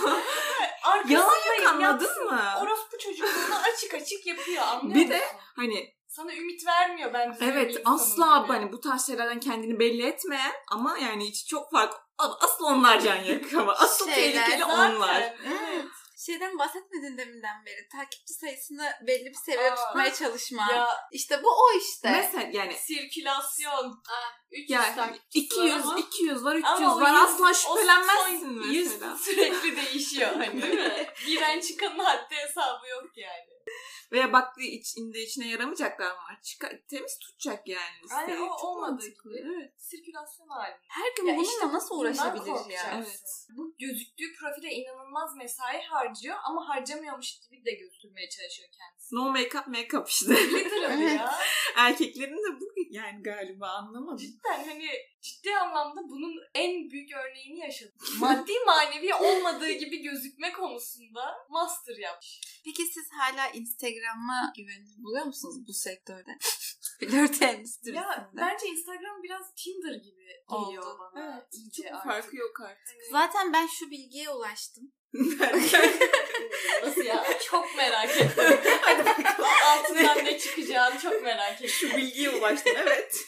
Yalan 1.10 1.36
yok 1.36 1.68
anladın 1.68 2.06
yapsın. 2.06 2.26
mı? 2.26 2.42
Orospu 2.62 2.98
çocukluğunu 2.98 3.56
açık 3.74 3.94
açık 3.94 4.26
yapıyor 4.26 4.64
anlıyor 4.64 4.96
Bir 4.96 5.10
de 5.10 5.18
musun? 5.18 5.38
Hani 5.56 5.97
Sana 6.18 6.34
ümit 6.34 6.66
vermiyor 6.68 7.14
ben 7.14 7.34
düzgün 7.34 7.48
bir 7.48 7.54
evet 7.54 7.82
asla 7.86 8.38
gibi. 8.38 8.48
hani 8.48 8.72
bu 8.72 8.80
tarz 8.80 9.08
şeylerden 9.08 9.40
kendini 9.40 9.80
belli 9.80 10.06
etmeyen 10.08 10.52
ama 10.72 10.98
yani 10.98 11.28
içi 11.28 11.46
çok 11.46 11.72
fark. 11.72 11.94
Asıl 12.18 12.64
onlar 12.66 13.00
can 13.00 13.16
yakıyor 13.16 13.62
ama 13.62 13.74
asıl 13.74 14.10
Şeyler 14.10 14.46
tehlikeli 14.46 14.62
Zaten, 14.72 14.96
onlar. 14.96 15.36
Evet. 15.48 15.86
Şeyden 16.26 16.60
bahsetmedin 16.60 17.18
deminden 17.18 17.66
beri. 17.66 17.88
Takipçi 17.92 18.34
sayısını 18.34 18.92
belli 19.08 19.26
bir 19.26 19.34
seviyede 19.46 19.72
Aa. 19.72 19.76
tutmaya 19.88 20.14
çalışma. 20.14 20.68
Ya 20.72 20.88
İşte 21.12 21.44
bu 21.44 21.48
o 21.50 21.78
işte. 21.78 22.12
Mesela 22.12 22.50
yani 22.52 22.74
sirkülasyon. 22.74 24.04
300 24.52 24.70
ya 24.70 24.96
takipçisi 24.96 25.46
200 25.46 25.74
var 25.74 25.80
ama 25.84 26.00
200 26.00 26.46
var 26.46 26.56
300 26.56 26.66
Ama 26.74 27.02
var 27.02 27.14
yüz- 27.14 27.22
asla 27.22 27.50
o 27.50 27.54
şüphelenmezsin 27.54 28.68
mesela. 28.68 29.16
sürekli 29.16 29.76
değişiyor 29.76 30.30
hani. 30.36 30.62
Değil 30.62 30.74
mi? 30.76 31.08
Giren 31.28 31.60
çıkanın 31.60 32.00
haddi 32.00 32.36
hesabı 32.36 32.88
yok 32.88 33.18
yani. 33.18 33.58
Veya 34.12 34.34
baktığı 34.34 34.62
içinde 34.62 35.20
içine 35.24 35.48
yaramayacaklar 35.48 36.12
mı 36.12 36.18
var? 36.18 36.40
Çıkar, 36.44 36.80
temiz 36.90 37.20
tutacak 37.20 37.68
yani 37.68 38.04
listeyi. 38.04 38.22
Aynen 38.22 38.42
o 38.42 38.48
Çok 38.48 38.64
olmadığı 38.64 39.08
gibi. 39.08 39.44
Evet. 39.46 39.74
Sirkülasyon 39.78 40.48
halinde. 40.48 40.80
Her 40.88 41.16
gün 41.18 41.26
Ya 41.28 41.34
bununla 41.38 41.52
işte 41.52 41.68
nasıl 41.68 42.00
uğraşabilir 42.00 42.70
ya? 42.70 42.82
Evet. 42.96 43.48
Bu 43.58 43.76
gözüktüğü 43.80 44.34
profile 44.40 44.72
inanılmaz 44.74 45.36
mesai 45.36 45.82
harcıyor 45.82 46.36
ama 46.44 46.70
harcamıyormuş 46.70 47.40
gibi 47.40 47.66
de 47.66 47.72
gözükmeye 47.72 48.30
çalışıyor 48.30 48.70
kendisi. 48.78 49.16
No 49.16 49.22
make-up 49.22 49.68
make-up 49.68 50.08
işte. 50.08 50.34
Literally 50.34 51.04
Evet. 51.08 51.20
ya. 51.20 51.36
Erkeklerin 51.76 52.38
de 52.38 52.60
bu 52.62 52.67
yani 52.90 53.24
galiba 53.24 53.68
anlamadım. 53.68 54.18
Cidden 54.18 54.64
hani 54.66 54.90
ciddi 55.22 55.56
anlamda 55.56 56.02
bunun 56.10 56.34
en 56.56 56.90
büyük 56.90 57.10
örneğini 57.16 57.60
yaşadım. 57.60 57.94
Maddi 58.20 58.52
manevi 58.66 59.14
olmadığı 59.16 59.72
gibi 59.72 60.02
gözükme 60.02 60.54
konusunda 60.54 61.36
master 61.50 61.98
yapmış. 61.98 62.42
Peki 62.66 62.84
siz 62.86 63.06
hala 63.20 63.48
Instagram'a 63.50 64.54
güvenilir 64.58 65.04
buluyor 65.04 65.26
musunuz 65.26 65.68
bu 65.68 65.74
sektörde? 65.74 66.38
Flört 67.00 67.42
endüstrisinde. 67.42 67.96
Ya 67.98 68.32
bence 68.34 68.68
Instagram 68.68 69.24
biraz 69.24 69.54
Tinder 69.56 69.94
gibi 69.96 70.26
geliyor 70.50 70.84
Oldu. 70.84 70.98
bana. 71.00 71.34
Evet. 71.36 71.48
İyice 71.54 71.84
Çok 71.84 71.92
artık. 71.94 72.04
farkı 72.12 72.38
yok 72.38 72.62
artık. 72.62 72.88
Hani- 72.88 73.12
Zaten 73.12 73.54
ben 73.54 73.68
şu 73.68 73.92
bilgiye 73.92 74.30
ulaştım. 74.30 74.92
Nasıl 76.84 77.04
ya? 77.04 77.26
Çok 77.50 77.78
merak 77.78 78.10
ettim. 78.22 78.57
Altından 79.98 80.26
ne 80.26 80.40
çıkacağını 80.40 81.00
çok 81.00 81.22
merak 81.22 81.52
ettim. 81.52 81.70
Şu 81.70 81.98
bilgiye 81.98 82.30
ulaştım 82.30 82.74
evet. 82.78 83.26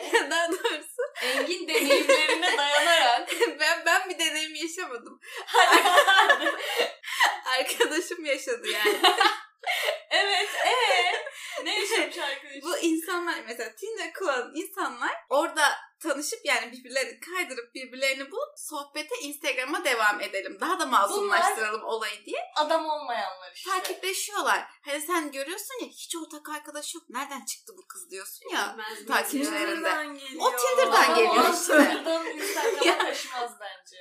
Ee, 0.00 0.30
Daha 0.30 0.48
doğrusu 0.48 1.02
Engin 1.22 1.68
deneyimlerine 1.68 2.58
dayanarak 2.58 3.30
ben 3.60 3.82
ben 3.86 4.08
bir 4.08 4.18
deneyim 4.18 4.54
yaşamadım. 4.54 5.20
hadi. 5.46 5.82
Arkadaşım 7.58 8.24
yaşadı 8.24 8.68
yani. 8.68 9.00
Evet, 10.10 10.48
ee 10.66 11.64
ne 11.64 11.80
yaşamış 11.80 12.18
arkadaşım? 12.18 12.62
Bu 12.62 12.78
insanlar 12.78 13.38
mesela 13.46 13.74
Tinder 13.74 14.12
kullanan 14.12 14.52
insanlar 14.54 15.14
orada 15.28 15.72
tanışıp 16.02 16.38
yani 16.44 16.72
birbirlerini 16.72 17.20
kaydırıp 17.20 17.74
birbirlerini 17.74 18.30
bulup 18.30 18.52
sohbete 18.56 19.14
Instagram'a 19.22 19.84
devam 19.84 20.20
edelim. 20.20 20.58
Daha 20.60 20.80
da 20.80 20.86
masumlaştıralım 20.86 21.84
olayı 21.84 22.24
diye 22.26 22.40
Adam 22.56 22.86
olmayanlar 22.86 23.52
işte. 23.54 23.70
takipleşiyorlar. 23.70 24.64
Hani 24.84 25.00
sen 25.00 25.32
görüyorsun 25.32 25.74
ya 25.82 25.86
hiç 25.88 26.16
ortak 26.16 26.48
arkadaş 26.48 26.94
yok. 26.94 27.04
Nereden 27.10 27.44
çıktı 27.44 27.72
bu 27.78 27.86
kız 27.88 28.10
diyorsun 28.10 28.50
ya. 28.52 28.76
Bilmez 28.78 29.06
takipçilerinde. 29.06 30.04
miyim? 30.04 30.18
Tinder'dan 30.18 30.18
geliyor. 30.18 30.42
O 30.44 30.56
Tinder'dan 30.56 31.02
Adam 31.04 31.14
geliyor 31.16 31.54
işte. 31.54 31.72
Tinder'dan 31.78 32.26
Instagram'a 32.36 32.98
taşımaz 32.98 33.50
bence. 33.60 33.96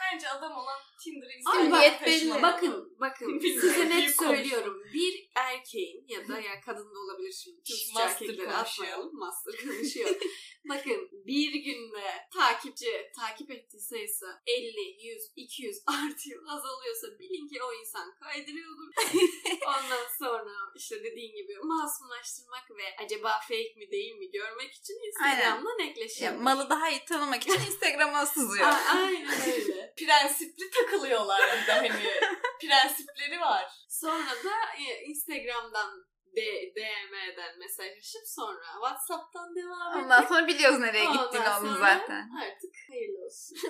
Bence 0.00 0.28
adam 0.28 0.52
olan 0.52 0.80
Tinder'ı 1.04 1.30
Abi 1.30 1.66
Instagram'a 1.66 1.98
taşımaz. 1.98 2.42
Bakın 2.42 2.96
bakın 3.00 3.38
size 3.60 3.88
net 3.88 4.16
söylüyorum. 4.16 4.82
Bir 4.94 5.30
erkeğin 5.34 6.04
ya 6.08 6.28
da 6.28 6.40
ya 6.40 6.60
kadın 6.66 6.94
da 6.94 6.98
olabilir 6.98 7.32
şimdi. 7.44 7.60
Master 7.94 8.26
konuşuyor. 8.26 8.52
atmayalım. 8.52 9.10
Master 9.18 9.54
konuşuyor. 9.56 10.10
bakın 10.68 11.08
bir 11.26 11.52
günde 11.54 12.04
takipçi 12.34 13.10
takip 13.20 13.50
ettiği 13.50 13.80
sayısı 13.80 14.26
50, 14.46 15.06
100, 15.06 15.32
200 15.36 15.76
artıyor 15.86 16.42
azalıyorsa 16.48 17.18
bilin 17.18 17.48
ki 17.48 17.62
o 17.62 17.72
insan 17.80 18.14
kaydırıyordur. 18.20 18.88
Ondan 19.66 20.06
sonra 20.18 20.52
işte 20.76 21.04
dediğin 21.04 21.36
gibi 21.36 21.58
masumlaştırmak 21.62 22.70
ve 22.70 23.04
acaba 23.04 23.40
fake 23.48 23.74
mi 23.76 23.90
değil 23.90 24.14
mi 24.16 24.30
görmek 24.30 24.72
için 24.74 24.94
Instagram'dan 25.08 25.78
ekleşiyor. 25.78 26.32
Ya, 26.32 26.38
malı 26.38 26.70
daha 26.70 26.90
iyi 26.90 27.04
tanımak 27.04 27.42
için 27.42 27.52
Instagram'a 27.66 28.26
sızıyor. 28.26 28.66
A- 28.68 28.96
Aynen 28.96 29.40
öyle. 29.54 29.94
Prensipli 29.98 30.70
takılıyorlar 30.70 31.40
bir 31.62 31.66
de 31.66 31.72
hani. 31.72 31.90
Prensipleri 32.60 33.40
var. 33.40 33.64
Sonra 33.88 34.30
da 34.44 34.54
e, 34.78 35.02
Instagram'dan 35.04 36.06
D- 36.36 36.72
DM'den 36.76 37.58
mesajlaşıp 37.58 38.22
sonra 38.26 38.64
WhatsApp'tan 38.74 39.56
devam 39.56 39.90
etmek. 39.90 40.04
Ondan 40.04 40.22
sonra 40.26 40.46
biliyoruz 40.46 40.78
nereye 40.78 41.04
gittiğini 41.04 41.48
onun 41.60 41.74
zaten. 41.80 42.30
Artık 42.42 42.74
hayırlı 42.88 43.24
olsun. 43.24 43.58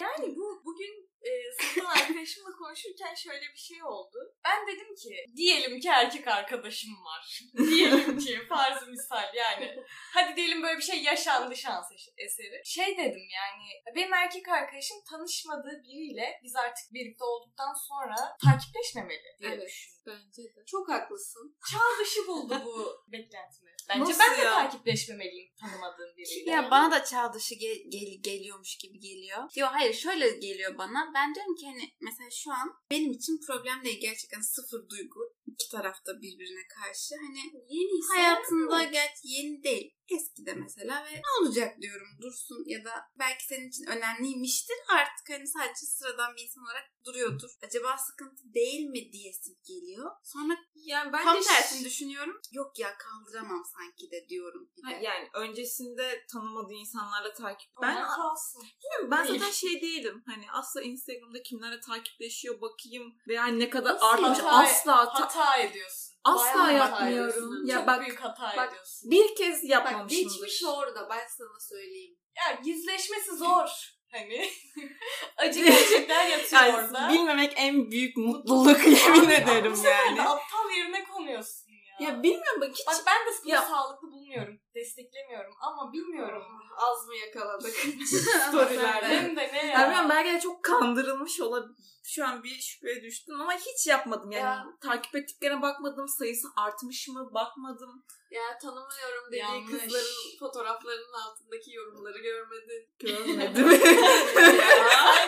Yani 0.00 0.36
bu 0.36 0.62
bugün 0.64 1.10
e, 1.26 1.32
sınıftan 1.62 1.90
arkadaşımla 2.00 2.50
konuşurken 2.58 3.14
şöyle 3.14 3.46
bir 3.52 3.58
şey 3.58 3.84
oldu. 3.84 4.18
Ben 4.44 4.66
dedim 4.66 4.94
ki 4.94 5.24
diyelim 5.36 5.80
ki 5.80 5.88
erkek 5.88 6.28
arkadaşım 6.28 6.90
var. 7.04 7.40
diyelim 7.70 8.18
ki 8.18 8.40
farzı 8.48 8.86
misal 8.90 9.34
yani. 9.34 9.76
Hadi 10.14 10.36
diyelim 10.36 10.62
böyle 10.62 10.78
bir 10.78 10.82
şey 10.82 11.02
yaşandı 11.02 11.56
şans 11.56 11.86
eseri. 12.16 12.62
Şey 12.64 12.96
dedim 12.98 13.26
yani 13.34 13.94
benim 13.96 14.14
erkek 14.14 14.48
arkadaşım 14.48 14.96
tanışmadığı 15.10 15.82
biriyle 15.84 16.40
biz 16.44 16.56
artık 16.56 16.84
birlikte 16.94 17.24
olduktan 17.24 17.74
sonra 17.88 18.14
takipleşmemeli 18.44 19.36
diye 19.40 19.50
Evet. 19.50 19.66
düşündüm. 19.68 19.96
Bence 20.06 20.42
de. 20.42 20.64
Çok 20.66 20.88
haklısın. 20.90 21.56
Çağ 21.70 22.04
dışı 22.04 22.26
buldu 22.28 22.62
bu 22.64 22.96
beklentimi. 23.12 23.70
Bence 23.88 24.00
Nasıl 24.00 24.20
ben 24.20 24.38
de 24.38 24.42
ya? 24.44 24.52
takipleşmemeliyim 24.52 25.54
tanımadığım 25.60 26.16
biriyle. 26.16 26.50
Ya 26.50 26.70
bana 26.70 26.90
da 26.90 27.04
çağ 27.04 27.32
dışı 27.34 27.54
gel- 27.54 27.82
gel- 27.88 28.22
geliyormuş 28.22 28.76
gibi 28.76 29.00
geliyor. 29.00 29.38
Yok 29.56 29.70
hayır 29.72 29.94
şöyle 29.94 30.30
geliyor 30.30 30.78
bana. 30.78 31.10
Ben 31.16 31.34
diyorum 31.34 31.54
ki 31.54 31.66
hani 31.66 31.92
mesela 32.00 32.30
şu 32.30 32.52
an 32.52 32.74
benim 32.90 33.12
için 33.12 33.40
problem 33.46 33.84
değil. 33.84 34.00
Gerçekten 34.00 34.40
sıfır 34.40 34.88
duygu. 34.88 35.34
İki 35.58 35.68
tarafta 35.70 36.12
birbirine 36.22 36.66
karşı. 36.80 37.14
Hani 37.14 37.64
Yeni 37.68 38.00
hayatında 38.14 38.84
gerçi 38.84 39.20
yeni 39.24 39.62
değil. 39.62 39.92
Eski 40.08 40.46
de 40.46 40.54
mesela 40.54 41.04
ve 41.04 41.14
ne 41.14 41.30
olacak 41.46 41.80
diyorum 41.80 42.08
dursun 42.22 42.64
ya 42.66 42.84
da 42.84 42.90
belki 43.18 43.44
senin 43.46 43.68
için 43.68 43.86
önemliymiştir 43.86 44.76
artık 44.88 45.30
hani 45.30 45.46
sadece 45.48 45.86
sıradan 45.86 46.36
bir 46.36 46.42
insan 46.42 46.64
olarak 46.64 46.84
duruyordur. 47.06 47.50
Acaba 47.66 47.98
sıkıntı 47.98 48.42
değil 48.54 48.84
mi 48.84 49.12
diyesim 49.12 49.54
geliyor. 49.68 50.10
Sonra 50.24 50.56
Yani 50.74 51.12
bence 51.12 51.24
tam 51.24 51.40
tersini 51.42 51.84
düşünüyorum. 51.84 52.40
Yok 52.52 52.78
ya 52.78 52.94
kaldıramam 52.98 53.62
sanki 53.76 54.10
de 54.10 54.28
diyorum 54.28 54.70
bir 54.76 54.82
Ha, 54.82 54.90
de. 54.90 55.04
Yani 55.04 55.28
öncesinde 55.34 56.26
tanımadığı 56.32 56.72
insanlarla 56.74 57.32
takip. 57.32 57.70
ben 57.82 57.96
Ben 57.96 58.02
kalsın. 58.06 58.62
bilmiyorum, 58.62 59.10
ben 59.10 59.28
Değil. 59.28 59.38
zaten 59.40 59.52
şey 59.52 59.80
değilim. 59.82 60.22
Hani 60.26 60.50
asla 60.52 60.82
Instagram'da 60.82 61.42
kimlerle 61.42 61.80
takipleşiyor 61.80 62.60
bakayım 62.60 63.14
veya 63.28 63.46
ne 63.46 63.70
kadar 63.70 63.94
Nasıl 63.94 64.06
artmış 64.06 64.38
Hata- 64.38 64.50
asla 64.50 65.12
ta- 65.12 65.28
hata 65.46 65.60
ediyorsun. 65.62 66.12
Asla 66.24 66.54
Bayağı 66.64 66.74
yapmıyorum. 66.74 67.30
ediyorsun. 67.30 67.66
Ya 67.66 67.76
Çok 67.78 67.86
bak- 67.86 68.00
büyük 68.00 68.20
hata 68.20 68.56
bak- 68.56 68.68
ediyorsun. 68.72 69.10
bir 69.10 69.36
kez 69.36 69.62
Bak 69.62 69.70
yapmamışımdır. 69.70 70.22
geçmiş 70.34 70.64
orada 70.64 71.08
ben 71.10 71.26
sana 71.38 71.60
söyleyeyim. 71.70 72.14
Ya 72.36 72.58
gizleşmesi 72.64 73.36
zor. 73.36 73.68
Hani 74.12 74.50
acı 75.36 75.64
gerçekler 75.64 76.26
yatıyor 76.28 76.62
Yani 76.62 76.74
orada. 76.76 77.08
bilmemek 77.12 77.52
en 77.56 77.90
büyük 77.90 78.16
mutluluk 78.16 78.86
yemin 78.86 79.28
ederim 79.30 79.72
bu 79.72 79.76
sefer 79.76 80.00
de 80.16 80.20
yani. 80.20 80.22
aptal 80.28 80.70
yerine 80.76 81.04
konuyorsun 81.04 81.65
ya. 82.00 82.08
Ya 82.08 82.22
bilmiyorum 82.22 82.60
bak 82.60 82.70
hiç 82.72 82.86
Bak 82.86 82.96
ben 83.06 83.26
de 83.32 83.36
bunu 83.44 83.52
Ya- 83.52 83.62
sağlıklı 83.62 84.08
bulmuyorum. 84.12 84.60
Desteklemiyorum 84.74 85.54
ama 85.60 85.92
bilmiyorum. 85.92 86.42
Az 86.76 87.06
mı 87.06 87.14
yakaladık? 87.16 87.74
storylerde. 88.48 89.06
Hem 89.06 89.36
de 89.36 89.50
ne 89.52 89.66
Ya 89.66 89.72
ya. 89.72 89.84
bilmiyorum 89.86 90.10
belki 90.10 90.32
de 90.34 90.40
çok 90.40 90.62
kandırılmış 90.64 91.40
olabilir. 91.40 91.76
Şu 92.04 92.26
an 92.26 92.42
bir 92.42 92.60
şüpheye 92.60 93.02
düştüm 93.02 93.40
ama 93.40 93.52
hiç 93.52 93.86
yapmadım 93.86 94.30
yani. 94.30 94.42
Ya. 94.42 94.66
Takip 94.82 95.14
ettiklerine 95.16 95.62
bakmadım. 95.62 96.08
Sayısı 96.08 96.48
artmış 96.56 97.08
mı 97.08 97.30
bakmadım. 97.34 98.04
ya 98.30 98.58
tanımıyorum 98.62 99.26
dediği 99.28 99.38
Yanlış. 99.38 99.70
kızların 99.70 100.38
fotoğraflarının 100.40 101.12
altındaki 101.12 101.72
yorumları 101.72 102.18
görmedin. 102.18 102.88
Görmedim. 102.98 103.68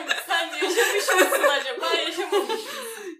sen, 0.28 0.48
yaşamış 0.48 1.30
mısın 1.30 1.44
acaba? 1.44 1.86
Yaşamamış? 1.94 2.60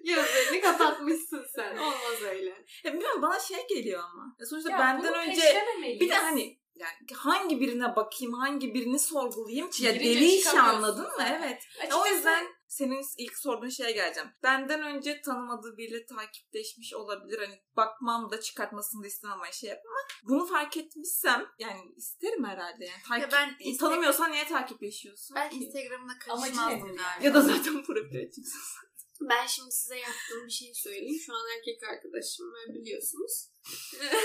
Gözlerini 0.04 0.60
kapatmışsın 0.60 1.46
sen. 1.54 1.76
Olmaz 1.76 2.22
öyle. 2.30 2.64
ya 2.84 2.92
bilmiyorum 2.92 3.22
bana 3.22 3.40
şey 3.40 3.66
geliyor 3.68 4.02
ama. 4.12 4.36
Ya 4.38 4.46
sonuçta 4.46 4.70
Ya 4.70 4.78
benden 4.78 5.14
önce 5.14 5.64
bir 6.00 6.08
de 6.08 6.14
hani 6.14 6.58
yani 6.74 6.92
hangi 7.14 7.60
birine 7.60 7.96
bakayım, 7.96 8.34
hangi 8.34 8.74
birini 8.74 8.98
sorgulayayım 8.98 9.70
ki? 9.70 9.84
Ya 9.84 9.94
deli 9.94 10.24
işi 10.24 10.44
çıkamıyorsun 10.44 10.76
anladın 10.76 11.04
mı? 11.04 11.24
Evet. 11.38 11.62
Açıkçası 11.78 12.02
o 12.02 12.06
yüzden 12.06 12.46
senin 12.68 13.04
ilk 13.18 13.38
sorduğun 13.38 13.68
şeye 13.68 13.92
geleceğim. 13.92 14.28
Benden 14.42 14.82
önce 14.82 15.22
tanımadığı 15.22 15.76
biriyle 15.76 16.06
takipleşmiş 16.06 16.94
olabilir. 16.94 17.38
Hani 17.38 17.62
bakmam 17.76 18.30
da 18.30 18.40
çıkartmasını 18.40 19.02
da 19.02 19.06
istemem 19.06 19.36
ama 19.36 19.52
şey 19.52 19.70
yapmam 19.70 19.92
ama 19.92 20.28
bunu 20.28 20.46
fark 20.46 20.76
etmişsem 20.76 21.46
yani 21.58 21.80
isterim 21.96 22.44
herhalde 22.44 22.84
yani. 22.84 23.02
Takip, 23.08 23.32
ben 23.32 23.56
Insta- 23.60 23.78
tanımıyorsan 23.78 24.32
niye 24.32 24.46
takipleşiyorsun? 24.46 25.34
Ben 25.36 25.50
ki? 25.50 25.56
Instagram'ına 25.56 26.18
karışmazdım 26.18 26.96
galiba. 26.96 27.02
ya 27.22 27.34
da 27.34 27.40
zaten 27.40 27.82
profil 27.84 28.26
açıksın. 28.26 28.87
Ben 29.20 29.46
şimdi 29.46 29.70
size 29.72 29.96
yaptığım 29.98 30.46
bir 30.46 30.52
şey 30.52 30.74
söyleyeyim. 30.74 31.20
Şu 31.26 31.32
an 31.34 31.42
erkek 31.58 31.82
arkadaşım 31.82 32.46
var 32.52 32.74
biliyorsunuz. 32.74 33.50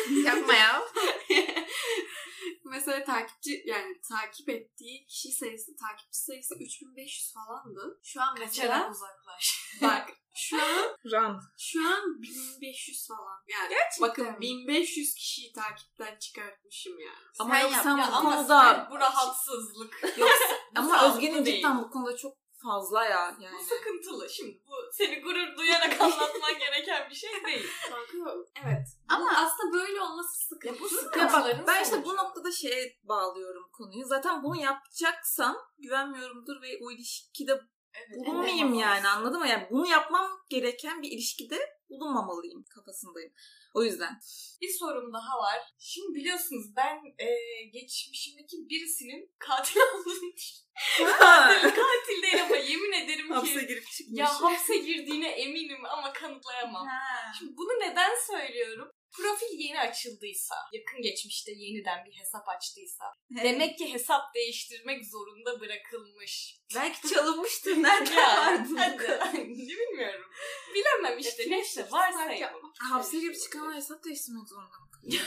Yapma 0.26 0.54
ya. 0.54 0.84
Mesela 2.66 3.04
takipçi 3.06 3.64
yani 3.66 4.02
takip 4.10 4.50
ettiği 4.50 5.06
kişi 5.06 5.32
sayısı, 5.32 5.76
takipçi 5.76 6.20
sayısı 6.20 6.56
3500 6.56 7.34
falandı. 7.34 8.00
Şu 8.04 8.22
an 8.22 8.36
kaçarak 8.36 8.50
mesela 8.50 8.92
uzaklaş. 8.92 9.60
bak 9.82 10.10
şu 10.36 10.62
an 10.62 10.98
Run. 11.06 11.40
şu 11.58 11.88
an 11.88 12.22
1500 12.22 13.08
falan. 13.08 13.38
Yani 13.48 13.70
Gerçekten 13.70 14.10
bakın 14.10 14.26
mi? 14.26 14.42
1500 14.42 15.14
kişiyi 15.16 15.54
takipten 15.54 16.20
çıkartmışım 16.20 17.00
yani. 17.00 17.26
Ama 17.40 17.54
Sen 17.56 17.62
yok 17.62 17.72
yap- 17.72 17.86
bu 17.86 18.16
ama 18.16 18.36
konuda 18.36 18.62
sen 18.64 18.92
bu 18.92 19.00
rahatsızlık. 19.00 20.18
yok 20.18 20.30
Bu 20.76 20.80
ama 20.80 21.14
Özge'nin 21.14 21.44
cidden 21.44 21.82
bu 21.84 21.90
konuda 21.92 22.18
çok 22.18 22.38
fazla 22.64 23.06
ya 23.06 23.38
yani. 23.42 23.56
Bu 23.60 23.64
sıkıntılı. 23.64 24.30
Şimdi 24.30 24.63
seni 24.94 25.22
gurur 25.22 25.58
duyarak 25.58 26.02
anlatman 26.02 26.60
gereken 26.60 27.10
bir 27.10 27.16
şey 27.16 27.30
değil. 27.46 27.68
Kanka 27.90 28.36
evet. 28.66 28.88
Ama- 29.10 29.30
Ama 29.30 29.40
aslında 29.46 29.74
böyle 29.74 30.02
olması 30.02 30.48
sıkıntı. 30.48 30.68
Ya 30.76 30.80
bu 30.80 30.84
Ya 30.84 30.90
sıkıntıların 31.02 31.60
bak 31.60 31.68
ben 31.68 31.84
işte 31.84 32.06
bu 32.06 32.16
noktada 32.18 32.52
şeye 32.52 33.00
bağlıyorum 33.04 33.70
konuyu. 33.72 34.06
Zaten 34.06 34.44
bunu 34.44 34.62
yapacaksam 34.62 35.56
güvenmiyorumdur 35.78 36.62
ve 36.62 36.78
o 36.82 36.92
ilişkide 36.92 37.60
Evet, 37.96 38.18
bulunmayayım 38.28 38.74
yani 38.74 39.08
anladın 39.08 39.40
mı? 39.40 39.48
Yani 39.48 39.68
bunu 39.72 39.88
yapmam 39.88 40.32
gereken 40.50 41.02
bir 41.02 41.12
ilişkide 41.12 41.60
bulunmamalıyım 41.90 42.66
kafasındayım. 42.76 43.34
O 43.74 43.84
yüzden. 43.84 44.20
Bir 44.62 44.74
sorum 44.80 45.14
daha 45.14 45.38
var. 45.38 45.60
Şimdi 45.80 46.16
biliyorsunuz 46.16 46.76
ben 46.76 46.98
e, 47.20 47.28
geçmişimdeki 47.74 48.58
birisinin 48.70 49.32
katil 49.40 49.80
olduğunu 49.96 50.34
katil, 50.96 51.62
katil 51.62 52.22
değil 52.24 52.44
ama 52.44 52.56
yemin 52.56 52.92
ederim 52.92 53.28
ki 53.28 53.34
Hapse 53.34 53.62
girip 53.64 53.92
çıkmış. 53.92 54.20
ya 54.20 54.42
hapse 54.42 54.78
girdiğine 54.78 55.30
eminim 55.30 55.86
ama 55.86 56.14
kanıtlayamam. 56.14 56.88
Şimdi 57.40 57.58
bunu 57.58 57.90
neden 57.90 58.12
söylüyorum? 58.28 58.92
Profil 59.18 59.60
yeni 59.60 59.80
açıldıysa, 59.80 60.56
yakın 60.74 61.02
geçmişte 61.02 61.52
yeniden 61.52 62.06
bir 62.06 62.20
hesap 62.20 62.50
açtıysa, 62.50 63.06
demek 63.44 63.78
ki 63.78 63.94
hesap 63.94 64.36
değiştirmek 64.36 65.06
zorunda 65.06 65.60
bırakılmış. 65.60 66.58
Belki 66.76 67.10
çalınmıştır. 67.14 67.84
Nerede 67.84 68.14
Ya, 68.14 68.38
var 68.38 68.70
bu? 68.70 68.80
hadi. 68.80 69.20
ne 69.34 69.48
bilmiyorum. 69.80 70.26
Bilemem 70.76 71.20
işte. 71.20 71.44
Neyse 71.50 71.88
varsayalım. 71.92 72.62
Hapse 72.92 73.20
girip 73.20 73.40
çıkanlar 73.42 73.76
hesap 73.76 74.04
değiştirmek 74.04 74.50
zorunda 74.50 74.78
mı? 74.78 74.90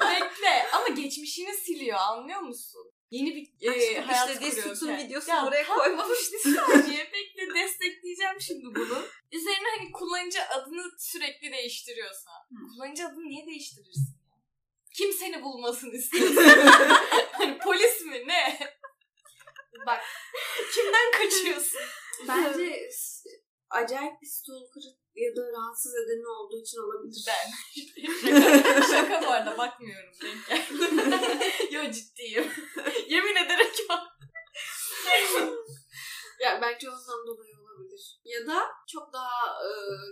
Bekle 0.00 0.66
ama 0.72 0.88
geçmişini 0.88 1.54
siliyor 1.54 1.98
anlıyor 1.98 2.40
musun? 2.40 2.93
Yeni 3.10 3.34
bir 3.34 3.72
e, 3.72 4.00
hayat 4.00 4.30
işlediği 4.30 4.50
kuruyor. 4.50 4.74
sütun 4.74 4.90
Yani. 4.92 5.04
videosunu 5.04 5.34
Ya, 5.34 5.46
oraya 5.46 5.64
tam- 5.66 5.78
koymamıştı. 5.78 6.36
Bir 6.44 6.54
saniye 6.56 7.04
bekle 7.12 7.54
destekleyeceğim 7.54 8.40
şimdi 8.40 8.64
bunu. 8.64 9.02
Üzerine 9.32 9.68
hani 9.78 9.92
kullanıcı 9.92 10.42
adını 10.48 10.82
sürekli 10.98 11.52
değiştiriyorsa. 11.52 12.30
Kullanıcı 12.74 13.06
adını 13.06 13.24
niye 13.28 13.46
değiştirirsin 13.46 14.18
ya? 14.30 14.36
Kim 14.94 15.12
seni 15.12 15.42
bulmasını 15.42 15.94
istiyorsun? 15.94 16.36
hani 17.32 17.58
polis 17.58 18.00
mi 18.00 18.22
ne? 18.28 18.58
Bak 19.86 20.02
Kimden 20.74 21.12
kaçıyorsun? 21.12 21.80
bence 22.28 22.88
acayip 23.70 24.22
bir 24.22 24.26
stalker 24.26 24.82
ya 25.14 25.36
da 25.36 25.52
rahatsız 25.52 25.94
edeni 25.94 26.28
olduğu 26.28 26.60
için 26.62 26.78
olabilir. 26.78 27.24
Ben. 27.28 27.46
şaka, 28.92 29.22
bu 29.22 29.30
arada 29.30 29.58
bakmıyorum. 29.58 30.10
Denk 30.22 30.46
geldi. 30.48 31.74
Yo 31.74 31.90
ciddiyim. 31.90 32.52
Yemin 33.08 33.36
ederim 33.36 33.72
ki 33.72 33.82
bak. 33.88 34.02
Ya 36.40 36.58
belki 36.62 36.90
ondan 36.90 37.26
dolayı 37.26 37.53
olabilir. 37.74 38.20
Ya 38.24 38.46
da 38.46 38.70
çok 38.86 39.12
daha 39.12 39.64
e, 39.66 39.70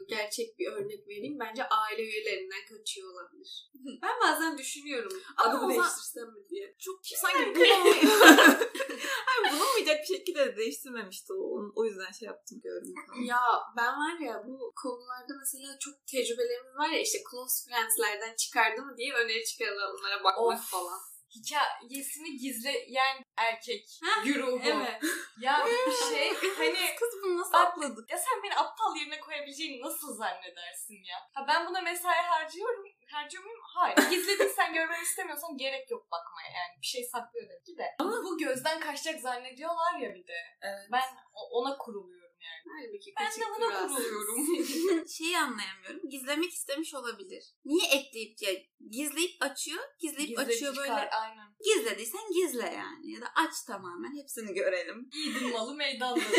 gerçek 0.09 0.59
bir 0.59 0.73
örnek 0.73 1.09
vereyim. 1.09 1.39
Bence 1.41 1.69
aile 1.69 2.03
üyelerinden 2.03 2.65
kaçıyor 2.69 3.13
olabilir. 3.13 3.71
Ben 4.03 4.21
bazen 4.23 4.59
düşünüyorum 4.59 5.13
Ama 5.37 5.51
adımı 5.51 5.69
değiştirsem 5.69 6.29
mi 6.29 6.49
diye. 6.51 6.77
Çok 6.79 7.01
sanki 7.05 7.39
bulunmayacak. 7.39 8.73
Hayır 9.27 9.53
bulunmayacak 9.53 10.01
bir 10.01 10.17
şekilde 10.17 10.47
de 10.47 10.57
değiştirmemişti 10.57 11.33
o. 11.33 11.73
O 11.77 11.85
yüzden 11.85 12.13
şey 12.13 12.27
yaptım 12.27 12.63
diyorum. 12.63 12.89
Ya 13.25 13.41
ben 13.77 13.93
var 13.93 14.19
ya 14.21 14.43
bu 14.47 14.73
konularda 14.83 15.33
mesela 15.39 15.79
çok 15.79 16.07
tecrübelerimiz 16.07 16.75
var 16.77 16.89
ya 16.89 17.01
işte 17.01 17.19
close 17.31 17.55
friends'lerden 17.65 18.35
çıkardı 18.37 18.83
mı 18.83 18.97
diye 18.97 19.15
öneri 19.15 19.45
çıkarılan 19.45 19.91
onlara 19.97 20.25
bakmak 20.25 20.59
Of. 20.59 20.71
falan. 20.71 21.01
Hikayesini 21.35 22.37
gizleyen 22.37 23.25
erkek 23.37 23.89
güruhu. 24.25 24.61
Evet. 24.65 25.03
Ya 25.41 25.67
bir 25.67 25.93
şey 26.15 26.35
hani 26.59 26.97
Kız 26.99 27.09
bunu 27.25 27.39
nasıl 27.39 27.55
atladık? 27.55 28.11
ya 28.11 28.19
sen 28.19 28.43
beni 28.43 28.57
aptal 28.57 28.97
yerine 28.97 29.21
koyabileceğini 29.21 29.83
nasıl 29.83 30.17
zannedersin 30.17 30.95
ya? 31.11 31.19
Ha 31.35 31.45
ben 31.49 31.67
buna 31.67 31.81
mesai 31.81 32.23
harcıyorum. 32.23 32.85
Harcıyor 33.13 33.45
muyum? 33.45 33.61
Hayır. 33.63 33.97
Gizlediysen 34.11 34.73
görmemi 34.75 35.03
istemiyorsan 35.03 35.57
gerek 35.57 35.91
yok 35.91 36.11
bakmaya 36.13 36.49
yani. 36.49 36.81
Bir 36.83 36.87
şey 36.87 37.05
saklıyor 37.05 37.49
demek 37.49 37.67
ki 37.67 37.79
de. 37.79 37.95
Ama 37.99 38.13
bu 38.25 38.39
gözden 38.39 38.81
kaçacak 38.81 39.21
zannediyorlar 39.21 39.99
ya 39.99 40.15
bir 40.15 40.27
de. 40.27 40.39
Evet. 40.63 40.89
Ben 40.93 41.05
ona 41.51 41.79
kuruluyorum 41.79 42.22
yani. 42.45 42.87
Halbuki 42.87 43.13
Ben 43.21 43.31
de 43.31 43.45
buna 43.57 43.87
kuruluyorum. 43.87 45.09
Şeyi 45.19 45.39
anlayamıyorum. 45.39 46.09
Gizlemek 46.11 46.53
istemiş 46.53 46.95
olabilir. 46.95 47.45
Niye 47.65 47.87
ekleyip 47.91 48.43
ya 48.43 48.53
gizleyip 48.91 49.37
açıyor, 49.41 49.83
gizleyip 49.99 50.29
Gizle 50.29 50.43
açıyor 50.43 50.75
çıkar, 50.75 50.89
böyle. 50.89 51.11
Aynen. 51.11 51.53
Gizlediysen 51.65 52.33
gizle 52.35 52.75
yani. 52.77 53.13
Ya 53.13 53.21
da 53.21 53.27
aç 53.37 53.63
tamamen 53.67 54.17
hepsini 54.23 54.55
görelim. 54.55 55.11
Yiğidin 55.15 55.53
malı 55.53 55.75
meydanda. 55.75 56.21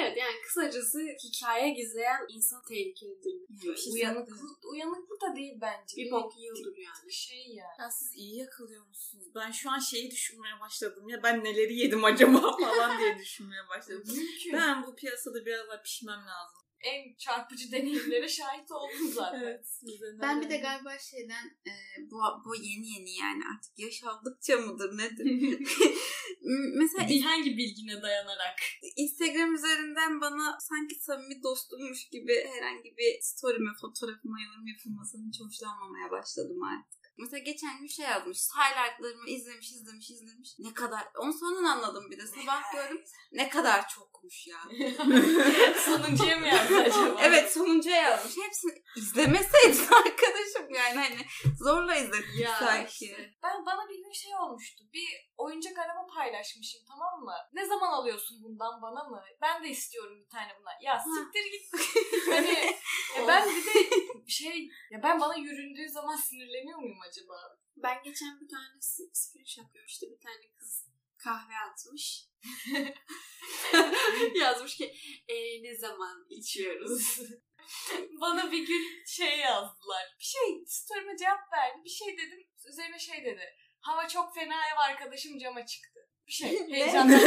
Evet 0.00 0.16
yani 0.16 0.34
kısacası 0.46 0.98
hikaye 1.24 1.70
gizleyen 1.70 2.20
insan 2.28 2.64
tehlikelidir. 2.64 3.34
Yani 3.64 3.78
şey 3.78 3.92
Uyanıklık, 3.92 4.64
uyanıklık 4.72 5.20
da 5.22 5.36
değil 5.36 5.54
bence. 5.60 5.96
Bir 5.96 6.10
bok 6.10 6.36
yiyordur 6.38 6.76
yani. 6.76 7.12
Şey 7.12 7.46
ya. 7.48 7.66
Ya 7.78 7.90
siz 7.90 8.16
iyi 8.16 8.36
yakalıyor 8.36 8.86
musunuz? 8.86 9.26
Ben 9.34 9.50
şu 9.50 9.70
an 9.70 9.78
şeyi 9.78 10.10
düşünmeye 10.10 10.60
başladım 10.60 11.08
ya 11.08 11.22
ben 11.22 11.44
neleri 11.44 11.74
yedim 11.74 12.04
acaba 12.04 12.56
falan 12.56 12.98
diye 12.98 13.18
düşünmeye 13.18 13.68
başladım. 13.68 14.02
Mümkün. 14.06 14.52
Ben 14.52 14.86
bu 14.86 14.96
piyasada 14.96 15.39
biraz 15.46 15.68
daha 15.68 15.82
pişmem 15.82 16.18
lazım. 16.18 16.60
En 16.80 17.14
çarpıcı 17.16 17.72
deneyimlere 17.72 18.28
şahit 18.28 18.70
oldum 18.70 19.12
zaten. 19.14 19.62
size 19.64 20.06
Ben 20.22 20.40
bir 20.40 20.50
de 20.50 20.56
galiba 20.56 20.98
şeyden 20.98 21.46
e, 21.66 21.72
bu, 22.10 22.18
bu 22.44 22.54
yeni 22.54 22.88
yeni 22.94 23.18
yani 23.18 23.42
artık 23.54 23.78
yaş 23.78 24.04
aldıkça 24.04 24.56
mıdır 24.56 24.98
nedir? 24.98 25.26
Mesela 26.74 27.08
Bir 27.08 27.22
hangi 27.22 27.56
bilgine 27.56 28.02
dayanarak? 28.02 28.58
Instagram 28.96 29.54
üzerinden 29.54 30.20
bana 30.20 30.58
sanki 30.60 30.94
samimi 30.94 31.42
dostummuş 31.42 32.08
gibi 32.08 32.46
herhangi 32.54 32.96
bir 32.96 33.18
story'me, 33.20 33.70
fotoğrafıma 33.80 34.38
yorum 34.42 34.66
yapılmasını 34.66 35.28
hiç 35.28 35.40
hoşlanmamaya 35.40 36.10
başladım 36.10 36.62
artık. 36.62 36.99
Mesela 37.18 37.38
geçen 37.38 37.78
gün 37.80 37.86
şey 37.86 38.04
yazmış. 38.06 38.38
Highlightlarımı 38.56 39.28
izlemiş, 39.30 39.72
izlemiş, 39.72 40.10
izlemiş. 40.10 40.50
Ne 40.58 40.74
kadar... 40.74 41.08
Onu 41.18 41.32
sonradan 41.32 41.64
anladım 41.64 42.10
bir 42.10 42.18
de. 42.18 42.26
Sabah 42.26 42.72
gördüm. 42.72 43.04
Ne 43.32 43.48
kadar 43.48 43.88
çokmuş 43.88 44.46
ya. 44.46 44.58
Sonuncuya 45.84 46.36
mı 46.38 46.46
yazdı 46.48 46.76
acaba? 46.76 47.20
evet 47.22 47.52
sonuncuya 47.52 47.96
yazmış. 47.96 48.36
Hepsini 48.46 48.72
izlemeseydin 48.96 49.86
arkadaşım 50.06 50.74
yani 50.74 50.98
hani 50.98 51.18
zorla 51.58 51.96
izledik 51.96 52.40
Ya 52.40 52.56
sanki. 52.58 53.04
işte. 53.04 53.30
Ben 53.42 53.66
bana 53.66 53.88
bir 53.88 53.94
gün 54.04 54.12
şey 54.12 54.34
olmuştu. 54.36 54.84
Bir 54.92 55.30
oyuncak 55.36 55.78
araba 55.78 56.06
paylaşmışım 56.14 56.80
tamam 56.88 57.20
mı? 57.24 57.34
Ne 57.52 57.66
zaman 57.66 57.92
alıyorsun 57.92 58.42
bundan 58.42 58.82
bana 58.82 59.04
mı? 59.08 59.22
Ben 59.42 59.64
de 59.64 59.68
istiyorum 59.68 60.20
bir 60.24 60.28
tane 60.28 60.52
bundan. 60.58 60.72
Ya 60.82 60.98
siktir 61.14 61.44
git. 61.52 61.66
hani 62.30 62.76
ya 63.18 63.28
ben 63.28 63.48
bir 63.48 63.64
de 63.66 63.90
şey 64.28 64.68
ya 64.90 65.02
ben 65.02 65.20
bana 65.20 65.36
yüründüğü 65.36 65.88
zaman 65.88 66.16
sinirleniyor 66.16 66.78
muyum 66.78 66.99
acaba? 67.08 67.58
Ben 67.76 68.02
geçen 68.02 68.40
bir 68.40 68.48
tane 68.48 68.80
screenshot 69.12 69.74
görmüştüm. 69.74 70.10
Bir 70.12 70.20
tane 70.20 70.52
kız 70.58 70.86
kahve 71.18 71.54
atmış. 71.70 72.26
Yazmış 74.40 74.76
ki 74.76 74.94
e, 75.28 75.62
ne 75.62 75.76
zaman 75.76 76.26
içiyoruz? 76.30 77.20
bana 78.20 78.52
bir 78.52 78.66
gün 78.66 79.04
şey 79.06 79.38
yazdılar. 79.38 80.16
Bir 80.18 80.24
şey 80.24 80.64
story'me 80.66 81.16
cevap 81.16 81.52
verdi. 81.52 81.84
Bir 81.84 81.90
şey 81.90 82.18
dedim. 82.18 82.48
Üzerine 82.68 82.98
şey 82.98 83.24
dedi. 83.24 83.56
Hava 83.80 84.08
çok 84.08 84.34
fena 84.34 84.54
ev 84.54 84.78
arkadaşım 84.78 85.38
cama 85.38 85.66
çıktı. 85.66 86.00
Bir 86.26 86.32
şey 86.32 86.68
heyecandan, 86.70 87.18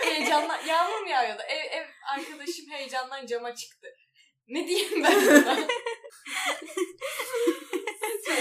heyecandan 0.00 0.66
yağmur 0.66 1.00
mu 1.00 1.08
yağıyordu? 1.08 1.42
Ev, 1.42 1.78
ev 1.78 1.86
arkadaşım 2.16 2.70
heyecandan 2.70 3.26
cama 3.26 3.54
çıktı. 3.54 3.88
Ne 4.48 4.68
diyeyim 4.68 5.04
ben 5.04 5.26
buna? 5.26 5.68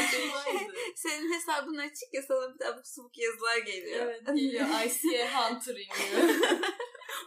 Saçmaydı. 0.05 0.73
Senin 0.95 1.33
hesabın 1.33 1.77
açık 1.77 2.13
ya 2.13 2.21
sana 2.27 2.59
bir 2.59 2.65
abuk 2.65 2.87
subuk 2.87 3.17
yazılar 3.17 3.57
geliyor. 3.57 4.05
evet 4.05 4.25
geliyor. 4.25 4.67
I 4.85 4.89
see 4.89 5.23
a 5.23 5.49
hunter 5.49 5.75
in 5.75 5.79
you. 5.79 6.39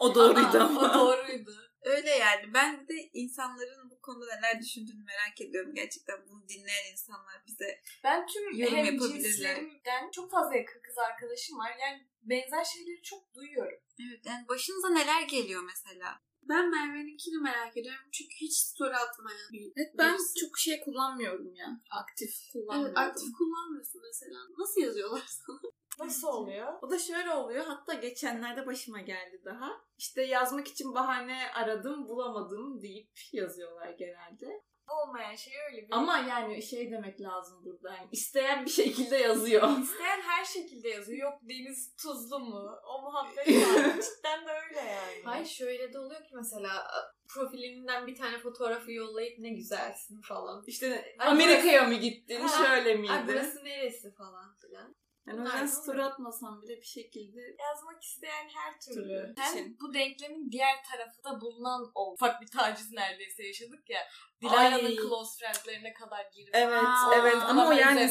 O 0.00 0.14
doğruydu 0.14 0.58
Aa, 0.58 0.64
ama. 0.64 0.80
O 0.80 0.94
doğruydu. 0.94 1.50
Öyle 1.82 2.10
yani. 2.10 2.54
Ben 2.54 2.88
de 2.88 2.94
insanların 3.12 3.90
bu 3.90 4.00
konuda 4.00 4.26
neler 4.36 4.60
düşündüğünü 4.60 5.04
merak 5.04 5.40
ediyorum. 5.40 5.74
Gerçekten 5.74 6.16
bunu 6.28 6.48
dinleyen 6.48 6.92
insanlar 6.92 7.42
bize 7.46 7.80
Ben 8.04 8.26
tüm 8.26 8.58
Yorum 8.58 8.76
hem 8.76 8.98
cinslerimden 8.98 10.10
çok 10.10 10.30
fazla 10.30 10.56
yakın 10.56 10.80
kız 10.82 10.98
arkadaşım 10.98 11.58
var. 11.58 11.76
Yani 11.80 12.06
benzer 12.22 12.64
şeyleri 12.64 13.02
çok 13.02 13.34
duyuyorum. 13.34 13.78
Evet 14.00 14.20
yani 14.26 14.48
başınıza 14.48 14.88
neler 14.88 15.22
geliyor 15.22 15.62
mesela? 15.62 16.22
Ben 16.48 16.70
Merve'ninkini 16.70 17.38
merak 17.38 17.76
ediyorum. 17.76 18.04
Çünkü 18.12 18.34
hiç 18.40 18.52
story 18.56 18.96
atmayan 18.96 19.52
bir 19.52 19.72
Evet, 19.76 19.94
ben 19.98 20.14
birisi. 20.14 20.40
çok 20.40 20.58
şey 20.58 20.80
kullanmıyorum 20.80 21.54
ya. 21.54 21.80
Aktif 21.90 22.30
Evet, 22.30 22.52
kullanmıyorum. 22.52 22.96
aktif 22.98 23.28
kullanmıyorsun 23.38 24.00
mesela. 24.04 24.38
Nasıl 24.58 24.80
yazıyorlar 24.80 25.22
sana? 25.46 25.60
Nasıl 25.98 26.28
oluyor? 26.28 26.72
O 26.82 26.90
da 26.90 26.98
şöyle 26.98 27.30
oluyor. 27.30 27.64
Hatta 27.64 27.94
geçenlerde 27.94 28.66
başıma 28.66 29.00
geldi 29.00 29.42
daha. 29.44 29.70
İşte 29.98 30.22
yazmak 30.22 30.68
için 30.68 30.94
bahane 30.94 31.50
aradım, 31.54 32.08
bulamadım 32.08 32.82
deyip 32.82 33.10
yazıyorlar 33.32 33.90
genelde. 33.90 34.62
Olmayan 34.88 35.34
şey 35.34 35.54
öyle 35.70 35.82
bir. 35.82 35.88
Ama 35.90 36.18
yani 36.18 36.62
şey 36.62 36.90
demek 36.90 37.20
lazım 37.20 37.64
burada. 37.64 37.94
Yani 37.94 38.08
isteyen 38.12 38.64
bir 38.64 38.70
şekilde 38.70 39.16
yazıyor. 39.16 39.78
isteyen 39.82 40.20
her 40.20 40.44
şekilde 40.44 40.88
yazıyor. 40.88 41.18
Yok 41.18 41.40
deniz 41.42 41.96
tuzlu 41.96 42.38
mu? 42.38 42.70
O 42.86 43.02
muhabbet 43.02 43.48
var. 43.48 43.84
Cidden 44.02 44.46
de 44.46 44.50
öyle 44.68 44.80
yani. 44.90 45.22
Hayır 45.24 45.46
şöyle 45.46 45.92
de 45.92 45.98
oluyor 45.98 46.20
ki 46.20 46.34
mesela 46.34 46.86
profilinden 47.28 48.06
bir 48.06 48.16
tane 48.16 48.38
fotoğrafı 48.38 48.92
yollayıp 48.92 49.38
ne 49.38 49.50
güzelsin 49.50 50.20
falan. 50.20 50.64
İşte 50.66 51.14
Ay, 51.18 51.28
Amerika'ya 51.28 51.84
mı 51.84 51.94
gittin? 51.94 52.40
Ha. 52.40 52.64
Şöyle 52.64 52.94
miydi? 52.94 53.12
Ay 53.12 53.28
burası 53.28 53.64
neresi 53.64 54.14
falan 54.14 54.56
filan. 54.60 54.94
Yani 55.26 55.40
o 55.40 55.40
Bunlar 55.40 55.62
yüzden 55.62 55.66
story 55.82 55.96
oluyor. 55.96 56.10
atmasam 56.12 56.62
bile 56.62 56.76
bir 56.76 56.86
şekilde 56.86 57.40
yazmak 57.40 58.02
isteyen 58.02 58.48
her 58.54 58.80
türlü. 58.80 58.94
Türlü 59.02 59.34
Hem 59.38 59.52
için. 59.54 59.76
bu 59.80 59.94
denklemin 59.94 60.50
diğer 60.50 60.76
tarafı 60.90 61.24
da 61.24 61.40
bulunan 61.40 61.90
o 61.94 62.12
ufak 62.12 62.40
bir 62.42 62.46
taciz 62.46 62.92
neredeyse 62.92 63.46
yaşadık 63.46 63.90
ya. 63.90 64.00
Dilara'nın 64.42 64.96
close 64.96 65.38
friendlerine 65.38 65.92
kadar 65.92 66.26
girip. 66.34 66.50
Evet, 66.54 66.82
Aa, 66.84 67.14
evet 67.20 67.36
ama 67.42 67.68
o 67.68 67.72
yani 67.72 68.10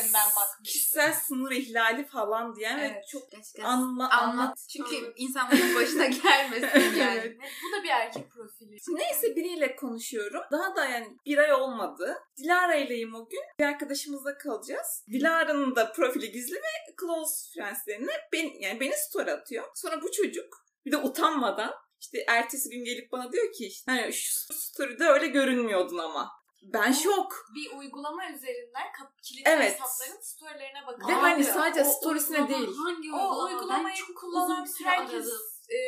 kişisel 0.63 1.13
sınır 1.13 1.51
ihlali 1.51 2.05
falan 2.05 2.55
diyen 2.55 2.79
ve 2.79 2.85
Evet. 2.85 3.07
çok 3.07 3.31
Gerçekten 3.31 3.63
anla, 3.63 4.09
anlat. 4.09 4.13
anlat. 4.13 4.57
Çünkü 4.69 4.97
Anlat. 4.97 5.13
insanların 5.15 5.75
başına 5.75 6.05
gelmesin 6.23 6.95
yani. 6.99 7.19
Evet. 7.19 7.39
Ve 7.39 7.43
bu 7.63 7.77
da 7.79 7.83
bir 7.83 7.89
erkek 7.89 8.31
profili. 8.31 8.77
Neyse 8.89 9.35
biriyle 9.35 9.75
konuşuyorum. 9.75 10.41
Daha 10.51 10.75
da 10.75 10.85
yani 10.85 11.17
bir 11.25 11.37
ay 11.37 11.53
olmadı. 11.53 12.17
Dilara 12.37 12.75
ileyim 12.75 13.15
o 13.15 13.29
gün. 13.29 13.41
Bir 13.59 13.65
arkadaşımızla 13.65 14.37
kalacağız. 14.37 15.03
Dilara'nın 15.11 15.75
da 15.75 15.91
profili 15.91 16.31
gizli 16.31 16.55
ve 16.55 16.95
close 17.01 17.53
friendslerine 17.53 18.11
ben, 18.33 18.49
yani 18.59 18.79
beni 18.79 18.93
story 18.97 19.31
atıyor. 19.31 19.65
Sonra 19.75 20.01
bu 20.01 20.11
çocuk 20.11 20.65
bir 20.85 20.91
de 20.91 20.97
utanmadan 20.97 21.73
işte 21.99 22.25
ertesi 22.27 22.69
gün 22.69 22.83
gelip 22.85 23.11
bana 23.11 23.31
diyor 23.31 23.53
ki 23.53 23.67
işte, 23.67 23.91
hani 23.91 24.13
şu 24.13 24.53
story'de 24.53 25.05
öyle 25.05 25.27
görünmüyordun 25.27 25.97
ama. 25.97 26.31
Ben 26.63 26.91
şok. 26.91 27.45
Bir 27.55 27.77
uygulama 27.77 28.29
üzerinden 28.29 28.87
kilitli 29.23 29.49
Evet. 29.49 29.73
hesapların 29.73 30.21
storylerine 30.21 30.81
Ve 30.81 30.87
bakıyor. 30.87 31.17
hani 31.19 31.43
sadece 31.43 31.81
O 31.81 31.91
storiesine 31.91 32.37
uygulama 32.41 32.59
değil. 32.65 32.77
Hangi 32.77 33.11
o 33.13 33.15
uygulama? 33.15 33.45
uygulamayı 33.45 33.95
Ben 33.95 34.05
çok 34.07 34.17
kullanan 34.17 34.51
uzun 34.63 34.65
süre 34.73 34.87
herkes 34.89 35.27
e, 35.69 35.79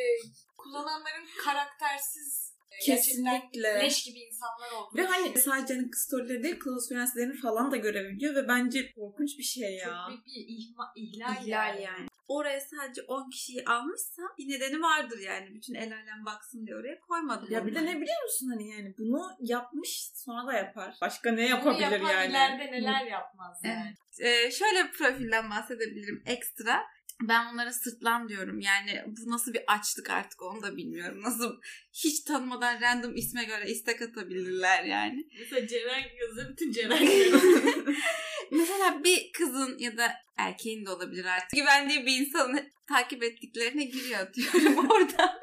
kullananların 0.56 1.26
karaktersiz 1.44 2.43
Kesinlikle. 2.86 3.80
leş 3.80 4.04
gibi 4.04 4.18
insanlar 4.18 4.70
olduğunu 4.72 5.02
Ve 5.02 5.06
hani 5.06 5.38
sadece 5.38 5.74
hani 5.74 5.88
storyleri 5.94 6.42
değil 6.42 6.60
close 6.64 6.94
friendslerini 6.94 7.36
falan 7.36 7.70
da 7.72 7.76
görebiliyor 7.76 8.34
ve 8.34 8.48
bence 8.48 8.92
korkunç 8.92 9.38
bir 9.38 9.42
şey 9.42 9.76
ya. 9.76 9.84
Çok 9.84 10.08
büyük 10.08 10.26
bir 10.26 10.44
ihma, 10.48 10.92
ihlal, 10.96 11.44
İhlal 11.46 11.80
yani. 11.80 12.06
Oraya 12.28 12.60
sadece 12.60 13.02
10 13.02 13.30
kişiyi 13.30 13.64
almışsa 13.64 14.22
bir 14.38 14.48
nedeni 14.48 14.82
vardır 14.82 15.18
yani. 15.18 15.54
Bütün 15.54 15.74
el 15.74 15.92
alem 15.92 16.24
baksın 16.26 16.66
diye 16.66 16.76
oraya 16.76 17.00
koymadım. 17.00 17.50
Ya 17.50 17.66
bir 17.66 17.74
de 17.74 17.84
ne 17.84 18.00
biliyor 18.00 18.22
musun 18.22 18.48
hani 18.50 18.68
yani 18.70 18.94
bunu 18.98 19.30
yapmış 19.40 20.10
sonra 20.14 20.46
da 20.46 20.52
yapar. 20.52 20.94
Başka 21.00 21.30
ne 21.30 21.36
Bunu 21.36 21.48
yapabilir 21.48 21.90
yapan 21.90 22.10
yani? 22.10 22.30
ileride 22.30 22.72
neler 22.72 23.06
yapmaz 23.06 23.60
Evet. 23.64 23.76
yani. 23.76 23.94
Ee, 24.28 24.50
şöyle 24.50 24.84
bir 24.84 24.92
profilden 24.92 25.50
bahsedebilirim 25.50 26.22
ekstra. 26.26 26.82
Ben 27.28 27.52
bunlara 27.52 27.72
sırtlan 27.72 28.28
diyorum. 28.28 28.60
Yani 28.60 29.02
bu 29.06 29.30
nasıl 29.30 29.54
bir 29.54 29.62
açlık 29.66 30.10
artık 30.10 30.42
onu 30.42 30.62
da 30.62 30.76
bilmiyorum. 30.76 31.22
Nasıl 31.22 31.60
hiç 31.92 32.20
tanımadan 32.20 32.80
random 32.80 33.16
isme 33.16 33.44
göre 33.44 33.70
istek 33.70 34.02
atabilirler 34.02 34.84
yani. 34.84 35.28
Mesela 35.38 35.66
Ceren 35.66 36.04
yazıyor 36.20 36.48
bütün 36.48 36.72
Ceren 36.72 37.08
Mesela 38.50 39.04
bir 39.04 39.32
kızın 39.32 39.78
ya 39.78 39.96
da 39.96 40.12
erkeğin 40.36 40.86
de 40.86 40.90
olabilir 40.90 41.24
artık. 41.24 41.50
Güvendiği 41.50 42.06
bir 42.06 42.18
insanı 42.20 42.70
takip 42.88 43.22
ettiklerine 43.22 43.84
giriyor 43.84 44.34
diyorum 44.34 44.90
orada. 44.90 45.40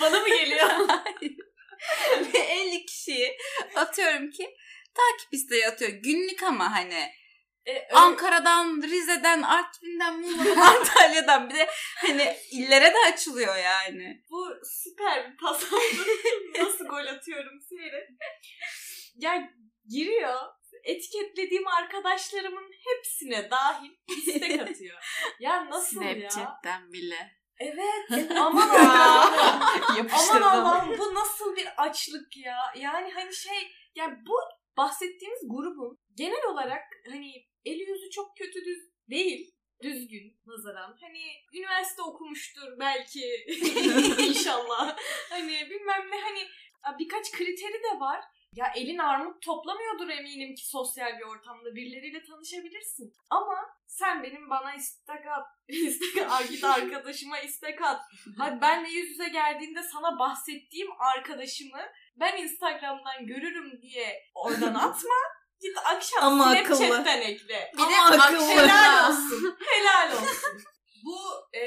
Bana 0.00 0.20
mı 0.20 0.28
geliyor? 0.28 0.68
Ve 2.34 2.38
50 2.38 2.86
kişiyi 2.86 3.36
atıyorum 3.74 4.30
ki 4.30 4.54
takip 4.94 5.32
isteği 5.34 5.66
atıyor. 5.66 5.90
Günlük 5.90 6.42
ama 6.42 6.72
hani 6.72 7.08
E, 7.66 7.72
öyle- 7.72 7.86
Ankara'dan, 7.94 8.82
Rize'den, 8.82 9.42
Artvin'den, 9.42 10.20
Muğla'dan, 10.20 10.56
Antalya'dan 10.76 11.50
bir 11.50 11.54
de 11.54 11.68
hani 11.96 12.36
illere 12.52 12.94
de 12.94 12.98
açılıyor 13.12 13.56
yani. 13.56 14.22
bu 14.30 14.46
süper 14.64 15.30
bir 15.32 15.36
pas. 15.36 15.62
Nasıl 16.60 16.84
gol 16.86 17.06
atıyorum 17.06 17.60
seyret. 17.68 18.08
Ya 19.16 19.50
giriyor. 19.88 20.40
Etiketlediğim 20.84 21.66
arkadaşlarımın 21.68 22.70
hepsine 22.84 23.50
dahil 23.50 23.90
istek 24.08 24.60
atıyor. 24.70 24.98
Ya 25.40 25.70
nasıl 25.70 26.02
ya? 26.02 26.30
Snapchat'ten 26.30 26.92
bile. 26.92 27.32
Evet. 27.60 28.30
Aman 28.38 28.68
Allah'ım. 28.68 30.06
Aman. 30.12 30.42
Allah'ım 30.42 30.98
bu 30.98 31.14
nasıl 31.14 31.56
bir 31.56 31.68
açlık 31.76 32.36
ya. 32.36 32.56
Yani 32.76 33.12
hani 33.12 33.34
şey 33.34 33.72
yani 33.94 34.14
bu 34.26 34.34
bahsettiğimiz 34.76 35.40
grubun 35.48 35.98
genel 36.16 36.44
olarak 36.44 36.82
hani 37.10 37.32
eli 37.66 37.90
yüzü 37.90 38.10
çok 38.10 38.36
kötü 38.36 38.64
düz 38.64 38.78
değil. 39.10 39.52
Düzgün 39.82 40.40
nazaran. 40.46 40.96
Hani 41.00 41.22
üniversite 41.52 42.02
okumuştur 42.02 42.78
belki 42.78 43.24
inşallah. 44.28 44.96
Hani 45.30 45.70
bilmem 45.70 46.10
ne 46.10 46.20
hani 46.20 46.48
birkaç 46.98 47.32
kriteri 47.32 47.82
de 47.82 48.00
var. 48.00 48.20
Ya 48.52 48.72
elin 48.76 48.98
armut 48.98 49.42
toplamıyordur 49.42 50.08
eminim 50.08 50.54
ki 50.54 50.66
sosyal 50.66 51.18
bir 51.18 51.24
ortamda 51.24 51.74
birileriyle 51.74 52.24
tanışabilirsin. 52.24 53.12
Ama 53.30 53.56
sen 53.86 54.22
benim 54.22 54.50
bana 54.50 54.74
istek 54.74 55.26
at. 55.26 55.46
istek 55.68 56.30
at. 56.30 56.48
Git 56.48 56.64
arkadaşıma 56.64 57.38
istek 57.38 57.82
at. 57.82 58.00
Hadi 58.38 58.60
benle 58.60 58.88
yüz 58.88 59.10
yüze 59.10 59.28
geldiğinde 59.28 59.82
sana 59.82 60.18
bahsettiğim 60.18 60.88
arkadaşımı 60.98 61.82
ben 62.16 62.36
Instagram'dan 62.36 63.26
görürüm 63.26 63.82
diye 63.82 64.22
oradan 64.34 64.74
atma. 64.88 65.14
Git 65.60 65.78
akşam 65.84 66.24
Ama 66.24 66.54
Snapchat'ten 66.54 67.20
ekle. 67.20 67.70
Bir 67.74 67.78
de 67.78 67.82
Ama 67.82 68.16
akşam- 68.16 68.20
akıllı. 68.20 68.48
Helal 68.48 69.10
olsun. 69.10 69.56
Helal 69.66 70.12
olsun. 70.12 70.62
Bu 71.04 71.18
e, 71.58 71.62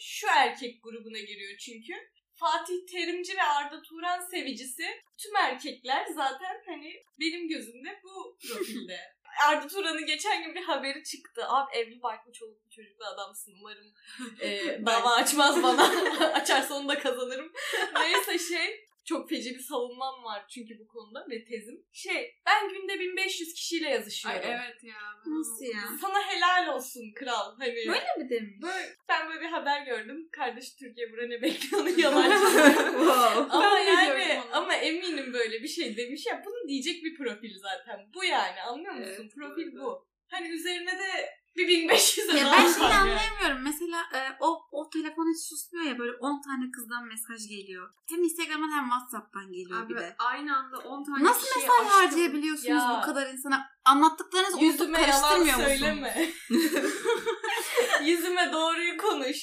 şu 0.00 0.26
erkek 0.26 0.82
grubuna 0.82 1.18
giriyor 1.18 1.58
çünkü. 1.58 1.92
Fatih 2.34 2.74
Terimci 2.92 3.36
ve 3.36 3.42
Arda 3.42 3.82
Turan 3.82 4.20
sevicisi 4.30 5.00
tüm 5.22 5.36
erkekler 5.36 6.06
zaten 6.14 6.62
hani 6.66 6.92
benim 7.20 7.48
gözümde 7.48 8.00
bu 8.04 8.38
profilde. 8.48 9.00
Arda 9.48 9.68
Turan'ın 9.68 10.06
geçen 10.06 10.42
gün 10.44 10.54
bir 10.54 10.62
haberi 10.62 11.04
çıktı. 11.04 11.42
Abi 11.48 11.76
evli 11.76 12.02
barklı 12.02 12.32
çoluklu 12.32 12.70
çocuklu 12.70 13.04
adamsın. 13.04 13.54
Umarım 13.60 13.94
e, 14.40 14.78
dava 14.86 15.10
açmaz 15.10 15.62
bana. 15.62 15.84
Açarsa 16.32 16.74
onu 16.74 16.88
da 16.88 16.98
kazanırım. 16.98 17.52
Neyse 18.00 18.38
şey 18.38 18.86
çok 19.04 19.28
feci 19.28 19.54
bir 19.54 19.60
savunmam 19.60 20.24
var 20.24 20.44
çünkü 20.48 20.78
bu 20.78 20.88
konuda 20.88 21.26
ve 21.30 21.44
tezim. 21.44 21.84
Şey 21.92 22.34
ben 22.46 22.68
günde 22.68 22.98
1500 23.00 23.54
kişiyle 23.54 23.86
Ay, 23.86 23.92
yazışıyorum. 23.92 24.40
evet 24.44 24.84
ya. 24.84 24.96
Nasıl 25.26 25.64
ya? 25.64 25.98
Sana 26.00 26.26
helal 26.28 26.74
olsun 26.74 27.12
kral. 27.14 27.56
Hani 27.58 27.74
Böyle 27.74 28.16
mi 28.18 28.30
demiş? 28.30 28.62
Böyle, 28.62 28.96
ben 29.08 29.28
böyle 29.28 29.40
bir 29.40 29.46
haber 29.46 29.86
gördüm. 29.86 30.28
Kardeş 30.32 30.74
Türkiye 30.74 31.12
bura 31.12 31.26
ne 31.26 31.42
bekliyor 31.42 31.86
yalancı. 31.98 32.46
wow. 32.92 33.46
ama 33.50 33.78
yani 33.78 34.40
ama 34.52 34.74
eminim 34.74 35.32
böyle 35.32 35.62
bir 35.62 35.68
şey 35.68 35.96
demiş 35.96 36.26
ya 36.26 36.42
bunu 36.46 36.68
diyecek 36.68 37.04
bir 37.04 37.14
profil 37.16 37.58
zaten. 37.58 38.08
Bu 38.14 38.24
yani 38.24 38.62
anlıyor 38.62 38.94
musun? 38.94 39.16
Evet, 39.20 39.34
profil 39.34 39.76
doğru. 39.76 39.82
bu. 39.84 40.06
Hani 40.28 40.48
üzerine 40.48 40.98
de 40.98 41.41
1500 41.56 42.28
Ya 42.28 42.52
ben 42.52 42.72
şeyi 42.72 42.86
anlayamıyorum. 42.86 43.62
Mesela 43.62 44.02
e, 44.14 44.18
o 44.40 44.68
o 44.72 44.90
telefon 44.90 45.32
hiç 45.34 45.48
susmuyor 45.48 45.86
ya 45.86 45.98
böyle 45.98 46.12
10 46.16 46.42
tane 46.42 46.70
kızdan 46.70 47.04
mesaj 47.06 47.48
geliyor. 47.48 47.90
Hem 48.08 48.22
Instagram'dan 48.24 48.70
hem 48.76 48.84
WhatsApp'tan 48.90 49.52
geliyor 49.52 49.88
bir 49.88 49.94
Abi 49.96 50.00
de. 50.02 50.14
aynı 50.18 50.56
anda 50.56 50.78
10 50.78 51.04
tane 51.04 51.24
Nasıl 51.24 51.46
kişiye 51.46 51.64
mesaj 51.66 51.86
açtım. 51.86 52.00
harcayabiliyorsunuz 52.00 52.68
Ya. 52.68 52.98
bu 53.02 53.06
kadar 53.06 53.26
insana? 53.32 53.66
Anlattıklarınızı 53.84 54.56
unutup 54.56 54.80
Yüzüme 54.80 55.00
yalan 55.00 55.10
karıştırmıyor 55.10 55.56
musunuz? 55.56 55.78
söyleme. 55.78 56.28
Yüzüme 58.02 58.52
doğruyu 58.52 58.96
konuş. 58.96 59.36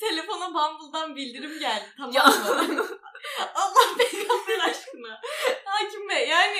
Telefona 0.00 0.48
Bumble'dan 0.54 1.16
bildirim 1.16 1.58
geldi 1.58 1.84
tamam 1.96 2.12
Ya. 2.14 2.24
mı? 2.26 2.86
Allah 3.54 3.96
peygamber 3.98 4.58
aşkına. 4.70 5.20
Hakim 5.64 6.08
Bey 6.08 6.28
yani 6.28 6.58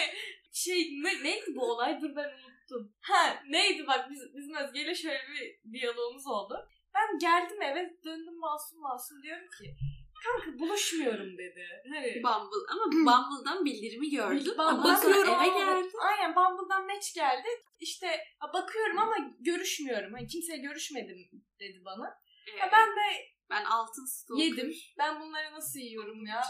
şey 0.53 0.99
ne, 1.03 1.25
neydi 1.25 1.47
bu 1.57 1.71
olay? 1.73 2.01
Dur 2.03 2.17
ben 2.17 2.31
unuttum. 2.73 2.95
Ha 3.01 3.43
neydi 3.49 3.87
bak 3.87 4.11
biz, 4.11 4.21
bizim 4.37 4.55
Özge'yle 4.55 4.95
şöyle 4.95 5.21
bir 5.29 5.73
diyalogumuz 5.73 6.27
oldu. 6.27 6.69
Ben 6.95 7.19
geldim 7.19 7.63
eve 7.63 7.91
döndüm 8.05 8.39
masum 8.39 8.81
masum 8.81 9.23
diyorum 9.23 9.49
ki 9.59 9.77
kanka 10.25 10.59
buluşmuyorum 10.59 11.39
dedi. 11.39 11.67
Hani 11.95 12.23
Bumble 12.23 12.67
ama 12.73 12.85
Bumble'dan 12.93 13.65
bildirimi 13.65 14.11
gördün. 14.11 14.59
Bumble'dan 14.59 14.85
bakıyorum 14.85 15.35
eve 15.35 15.59
geldi. 15.59 15.89
Aynen 16.03 16.37
Bumble'dan 16.37 16.87
match 16.87 17.15
geldi. 17.15 17.49
İşte 17.81 18.21
bakıyorum 18.55 18.99
ama 18.99 19.17
görüşmüyorum. 19.41 20.13
Hani 20.13 20.27
kimseye 20.27 20.59
görüşmedim 20.59 21.17
dedi 21.61 21.83
bana. 21.85 22.19
Evet. 22.53 22.73
ben 22.73 22.89
de 22.89 23.27
Ben 23.51 23.65
altın 23.65 24.05
stalker. 24.07 24.45
yedim. 24.45 24.73
Ben 24.99 25.21
bunları 25.21 25.53
nasıl 25.53 25.79
yiyorum 25.79 26.27
ya? 26.27 26.43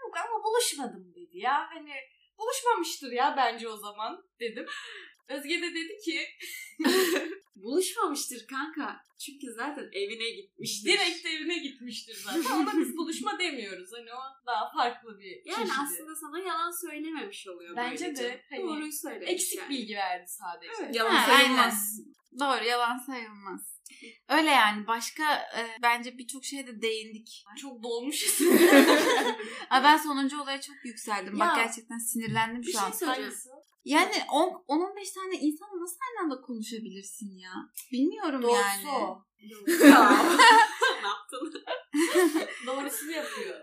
Yok 0.00 0.16
ama 0.16 0.44
buluşmadım 0.44 1.14
dedi 1.14 1.38
ya. 1.38 1.66
Hani 1.70 1.94
buluşmamıştır 2.38 3.12
ya 3.12 3.34
bence 3.36 3.68
o 3.68 3.76
zaman 3.76 4.24
dedim. 4.40 4.66
Özge 5.28 5.62
de 5.62 5.74
dedi 5.74 5.96
ki 6.04 6.20
Buluşmamıştır 7.56 8.46
kanka. 8.46 8.96
Çünkü 9.26 9.46
zaten 9.56 9.88
evine 9.92 10.30
gitmiştir. 10.30 10.92
direkt 10.92 11.26
evine 11.26 11.58
gitmiştir 11.58 12.16
zaten. 12.24 12.50
Ona 12.62 12.72
biz 12.80 12.96
buluşma 12.96 13.38
demiyoruz. 13.38 13.90
Hani 13.92 14.12
o 14.14 14.46
daha 14.46 14.72
farklı 14.72 15.18
bir 15.18 15.42
Yani 15.50 15.66
çeşidi. 15.66 15.72
aslında 15.82 16.14
sana 16.16 16.38
yalan 16.38 16.86
söylememiş 16.86 17.46
oluyor 17.48 17.76
Bence 17.76 18.04
böylece. 18.04 18.22
de, 18.22 18.42
hani 18.50 18.62
Doğruyu 18.62 18.92
söylemiş 18.92 19.30
Eksik 19.30 19.58
yani. 19.58 19.68
bilgi 19.70 19.94
verdi 19.94 20.24
sadece. 20.28 20.72
Evet. 20.82 20.94
Yalan 20.96 21.14
Ha, 21.14 21.26
sayılmaz. 21.36 22.00
Doğru 22.40 22.64
yalan 22.64 22.98
sayılmaz. 22.98 23.60
Öyle 24.28 24.50
yani 24.50 24.86
başka 24.86 25.34
e, 25.34 25.60
bence 25.82 26.18
birçok 26.18 26.44
şeye 26.44 26.66
de 26.66 26.82
değindik. 26.82 27.44
Çok 27.60 27.82
dolmuşuz. 27.82 28.40
Aa, 29.70 29.84
ben 29.84 29.96
sonuncu 29.96 30.40
olaya 30.42 30.60
çok 30.60 30.76
yükseldim. 30.84 31.38
Bak 31.40 31.58
Ya. 31.58 31.64
gerçekten 31.64 31.98
sinirlendim 31.98 32.62
Bir 32.62 32.66
şu 32.66 32.72
şey 32.72 32.80
an. 32.80 32.90
söyleyeceğim. 32.92 33.34
Yani 33.84 34.12
10-15 34.12 35.14
tane 35.14 35.36
insanla 35.40 35.80
nasıl 35.82 35.96
aynı 36.10 36.24
anda 36.24 36.40
konuşabilirsin 36.40 37.38
ya? 37.38 37.50
Bilmiyorum 37.92 38.42
Doğrusu 38.42 38.58
yani. 38.86 38.88
o. 38.88 39.24
ne 41.02 41.08
yaptın? 41.08 41.52
Doğrusunu 42.66 43.10
yapıyor. 43.10 43.56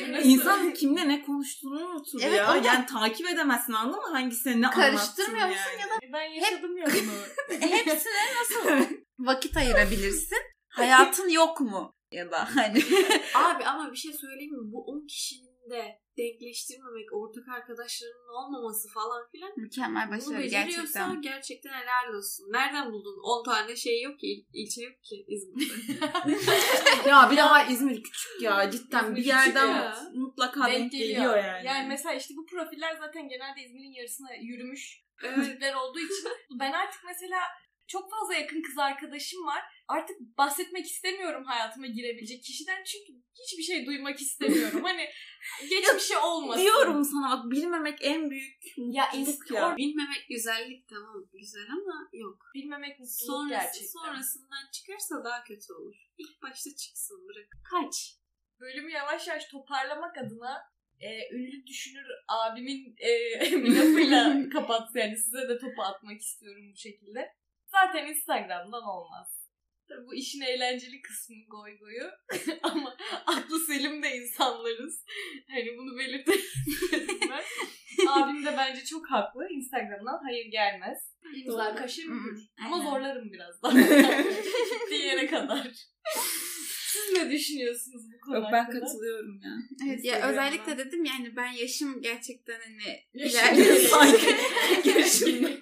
Evet. 0.00 0.26
İnsan 0.26 0.72
kimle 0.74 1.08
ne 1.08 1.22
konuştuğunu 1.22 1.86
unutur 1.88 2.20
Evet, 2.22 2.38
ya. 2.38 2.48
da- 2.48 2.56
Yani 2.56 2.86
takip 2.86 3.28
edemezsin 3.28 3.72
anladın 3.72 4.00
mı? 4.00 4.08
Hangisine 4.12 4.60
ne 4.60 4.70
Karıştırmıyor 4.70 5.44
anlattın 5.44 5.64
musun 5.74 5.78
yani. 5.90 6.04
E, 6.04 6.12
Ben 6.12 6.22
yaşadım 6.22 6.76
ya 6.76 6.86
bunu. 6.86 7.60
Hepsine 7.60 8.34
nasıl 8.40 8.86
vakit 9.18 9.56
ayırabilirsin? 9.56 10.38
Hayatın 10.68 11.28
yok 11.28 11.60
mu? 11.60 11.94
Ya 12.12 12.30
da 12.30 12.48
hani. 12.56 12.82
Abi 13.34 13.64
ama 13.64 13.92
bir 13.92 13.96
şey 13.96 14.12
söyleyeyim 14.12 14.52
mi? 14.52 14.72
Bu 14.72 14.84
10 14.84 15.06
kişinin 15.06 15.70
de 15.70 15.98
denkleştirmemek, 16.18 17.08
ortak 17.12 17.48
arkadaşlarının 17.48 18.28
olmaması 18.38 18.88
falan 18.94 19.22
filan 19.32 19.52
Mükemmel 19.56 20.08
bunu 20.08 20.16
başarı 20.16 20.38
beceriyorsa 20.42 20.82
gerçekten. 20.82 21.22
gerçekten. 21.22 21.72
helal 21.80 22.14
olsun. 22.16 22.44
Nereden 22.52 22.92
buldun? 22.92 23.16
10 23.22 23.44
tane 23.44 23.76
şey 23.76 24.02
yok 24.02 24.18
ki, 24.20 24.26
il- 24.26 24.46
ilçe 24.62 24.82
yok 24.82 24.96
ki 25.04 25.16
İzmir'de. 25.28 26.06
Ya 27.08 27.28
bir 27.30 27.36
daha 27.36 27.64
İzmir 27.64 28.02
küçük 28.02 28.42
ya 28.42 28.70
cidden 28.70 29.04
İzmir 29.04 29.16
bir 29.16 29.22
küçük 29.22 29.34
yerden 29.36 29.66
ya. 29.68 29.96
mutlaka 30.14 30.66
denk 30.72 30.92
geliyor 30.92 31.36
yani. 31.36 31.66
Yani 31.66 31.88
mesela 31.88 32.14
işte 32.14 32.34
bu 32.36 32.46
profiller 32.46 32.96
zaten 33.00 33.28
genelde 33.28 33.60
İzmir'in 33.62 33.92
yarısına 33.92 34.28
yürümüş 34.34 35.02
evet. 35.24 35.44
tipler 35.46 35.74
olduğu 35.74 35.98
için 35.98 36.28
ben 36.60 36.72
artık 36.72 37.00
mesela 37.06 37.40
çok 37.86 38.10
fazla 38.10 38.34
yakın 38.34 38.62
kız 38.62 38.78
arkadaşım 38.78 39.46
var. 39.46 39.62
Artık 39.88 40.16
bahsetmek 40.38 40.86
istemiyorum 40.86 41.44
hayatıma 41.44 41.86
girebilecek 41.86 42.42
kişiden 42.44 42.84
çünkü 42.84 43.12
hiçbir 43.42 43.62
şey 43.62 43.86
duymak 43.86 44.20
istemiyorum. 44.20 44.82
Hani 44.88 45.08
geçmişi 45.70 46.16
olmasın. 46.16 46.62
Diyorum 46.62 47.04
sana 47.04 47.30
bak 47.30 47.50
bilmemek 47.50 47.98
en 48.02 48.30
büyük 48.30 48.62
Ya 48.76 49.04
mutluluk 49.14 49.50
ya. 49.50 49.76
Bilmemek 49.76 50.28
güzellik 50.28 50.88
tamam 50.88 51.28
güzel 51.32 51.66
ama 51.70 52.08
yok. 52.12 52.50
Bilmemek 52.54 53.00
mutluluk 53.00 53.26
Sonrası, 53.26 53.50
gerçekten. 53.50 53.86
sonrasından 53.86 54.70
çıkarsa 54.72 55.24
daha 55.24 55.44
kötü 55.44 55.72
olur. 55.72 55.96
İlk 56.18 56.42
başta 56.42 56.70
çıksın 56.70 57.28
bırak. 57.28 57.48
Kaç. 57.70 58.14
Bölümü 58.60 58.90
yavaş 58.92 59.28
yavaş 59.28 59.48
toparlamak 59.48 60.18
adına 60.18 60.62
e, 61.00 61.34
ünlü 61.36 61.66
düşünür 61.66 62.06
abimin 62.28 62.96
e, 62.98 63.10
lafıyla 63.76 64.48
kapattı. 64.52 64.98
Yani 64.98 65.16
size 65.16 65.48
de 65.48 65.58
topu 65.58 65.82
atmak 65.82 66.20
istiyorum 66.20 66.62
bu 66.72 66.76
şekilde. 66.76 67.34
Zaten 67.66 68.06
Instagram'dan 68.06 68.82
olmaz. 68.82 69.47
Tabii 69.88 70.06
bu 70.06 70.14
işin 70.14 70.40
eğlenceli 70.40 71.02
kısmı 71.02 71.36
goy 71.48 71.78
goyu. 71.78 72.10
Ama 72.62 72.96
aklı 73.26 73.60
selim 73.60 74.02
de 74.02 74.16
insanlarız. 74.16 75.04
Hani 75.50 75.78
bunu 75.78 75.98
belirtelim 75.98 76.44
ben. 77.30 77.42
Abim 78.08 78.46
de 78.46 78.54
bence 78.58 78.84
çok 78.84 79.10
haklı. 79.10 79.48
Instagram'dan 79.50 80.20
hayır 80.24 80.46
gelmez. 80.46 80.98
İmza 81.34 81.74
kaşı 81.74 82.02
Hı 82.02 82.06
hı, 82.06 82.14
mühür. 82.14 82.42
Ama 82.66 82.90
zorlarım 82.90 83.32
biraz 83.32 83.62
daha. 83.62 83.80
Gittiği 84.80 85.06
yere 85.06 85.26
kadar. 85.26 85.70
Siz 86.88 87.12
ne 87.12 87.30
düşünüyorsunuz 87.30 88.02
bu 88.12 88.20
konu 88.20 88.36
Yok 88.36 88.46
ben 88.52 88.64
hakkında? 88.64 88.80
katılıyorum 88.80 89.40
ya. 89.44 89.50
Evet 89.86 90.04
ya 90.04 90.30
özellikle 90.30 90.78
dedim 90.78 91.04
yani 91.04 91.36
ben 91.36 91.52
yaşım 91.52 92.02
gerçekten 92.02 92.60
hani 92.60 93.00
ilerliyor 93.14 93.76
sanki. 93.76 94.36
Yaşım 94.88 95.60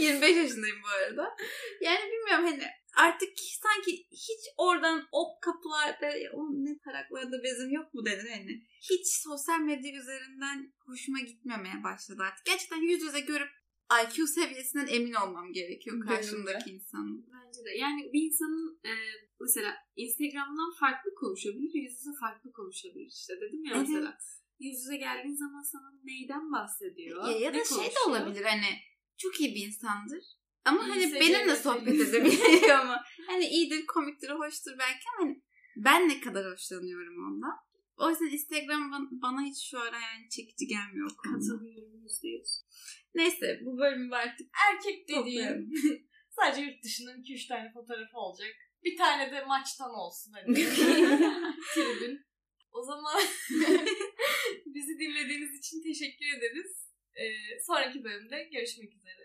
25 0.00 0.36
yaşındayım 0.36 0.76
bu 0.82 0.88
arada. 0.88 1.36
Yani 1.80 2.00
bilmiyorum 2.12 2.44
hani 2.44 2.79
artık 3.06 3.28
sanki 3.62 4.06
hiç 4.10 4.42
oradan 4.56 5.08
o 5.12 5.40
kapılarda 5.40 6.08
o 6.32 6.40
ne 6.52 6.78
taraklarda 6.78 7.42
bezim 7.42 7.70
yok 7.70 7.94
mu 7.94 8.06
denir 8.06 8.30
hani. 8.30 8.66
Hiç 8.90 9.06
sosyal 9.06 9.60
medya 9.60 10.00
üzerinden 10.00 10.72
hoşuma 10.86 11.20
gitmemeye 11.20 11.84
başladı 11.84 12.22
artık. 12.22 12.46
Gerçekten 12.46 12.82
yüz 12.82 13.02
yüze 13.02 13.20
görüp 13.20 13.50
IQ 14.02 14.26
seviyesinden 14.26 14.86
emin 14.86 15.12
olmam 15.12 15.52
gerekiyor 15.52 16.06
karşımdaki 16.06 16.70
insanın. 16.70 17.26
Bence 17.32 17.64
de. 17.64 17.70
Yani 17.78 18.12
bir 18.12 18.22
insanın 18.22 18.80
e, 18.84 18.92
mesela 19.40 19.74
Instagram'dan 19.96 20.72
farklı 20.80 21.14
konuşabilir, 21.14 21.70
yüz 21.74 21.92
yüze 21.92 22.10
farklı 22.20 22.52
konuşabilir 22.52 23.06
işte 23.06 23.32
dedim 23.40 23.64
ya 23.64 23.72
Evet. 23.76 23.88
mesela. 23.88 24.18
Yüz 24.58 24.78
yüze 24.82 24.96
geldiğin 24.96 25.34
zaman 25.34 25.62
sana 25.62 25.92
neyden 26.04 26.52
bahsediyor? 26.52 27.28
Ya, 27.28 27.38
ya 27.38 27.54
da 27.54 27.64
şey 27.64 27.86
de 27.94 28.00
olabilir 28.08 28.44
hani 28.44 28.70
çok 29.16 29.40
iyi 29.40 29.54
bir 29.54 29.66
insandır. 29.66 30.24
Ama 30.64 30.84
İyi 30.84 30.88
hani 30.88 31.14
benimle 31.14 31.56
sohbet 31.56 32.00
edebiliyor 32.00 32.68
ama 32.70 33.04
hani 33.26 33.46
iyidir, 33.46 33.86
komiktir, 33.86 34.30
hoştur 34.30 34.72
belki 34.78 35.04
ama 35.18 35.26
hani 35.28 35.42
ben 35.76 36.08
ne 36.08 36.20
kadar 36.20 36.52
hoşlanıyorum 36.52 37.26
ondan. 37.28 37.56
O 37.96 38.10
yüzden 38.10 38.26
Instagram 38.26 38.82
ban- 38.92 39.22
bana 39.22 39.42
hiç 39.42 39.70
şu 39.70 39.78
ara 39.80 40.00
yani 40.00 40.28
çekici 40.30 40.66
gelmiyor. 40.66 41.10
Katılıyorum 41.24 42.02
yüzde 42.02 42.28
yüz. 42.28 42.62
Neyse 43.14 43.60
bu 43.64 43.78
bölümü 43.78 44.14
artık 44.14 44.46
Erkek 44.70 45.08
toplayalım. 45.08 45.70
sadece 46.40 46.62
yurt 46.62 46.84
dışından 46.84 47.18
2-3 47.22 47.48
tane 47.48 47.72
fotoğrafı 47.72 48.18
olacak. 48.18 48.50
Bir 48.84 48.96
tane 48.96 49.32
de 49.32 49.44
maçtan 49.44 49.90
olsun 49.94 50.32
hadi. 50.32 50.54
Tribün. 51.74 52.26
O 52.72 52.82
zaman 52.82 53.20
bizi 54.74 54.98
dinlediğiniz 54.98 55.58
için 55.58 55.82
teşekkür 55.82 56.26
ederiz. 56.38 56.86
Ee, 57.14 57.24
sonraki 57.66 58.04
bölümde 58.04 58.48
görüşmek 58.52 58.94
üzere. 58.94 59.19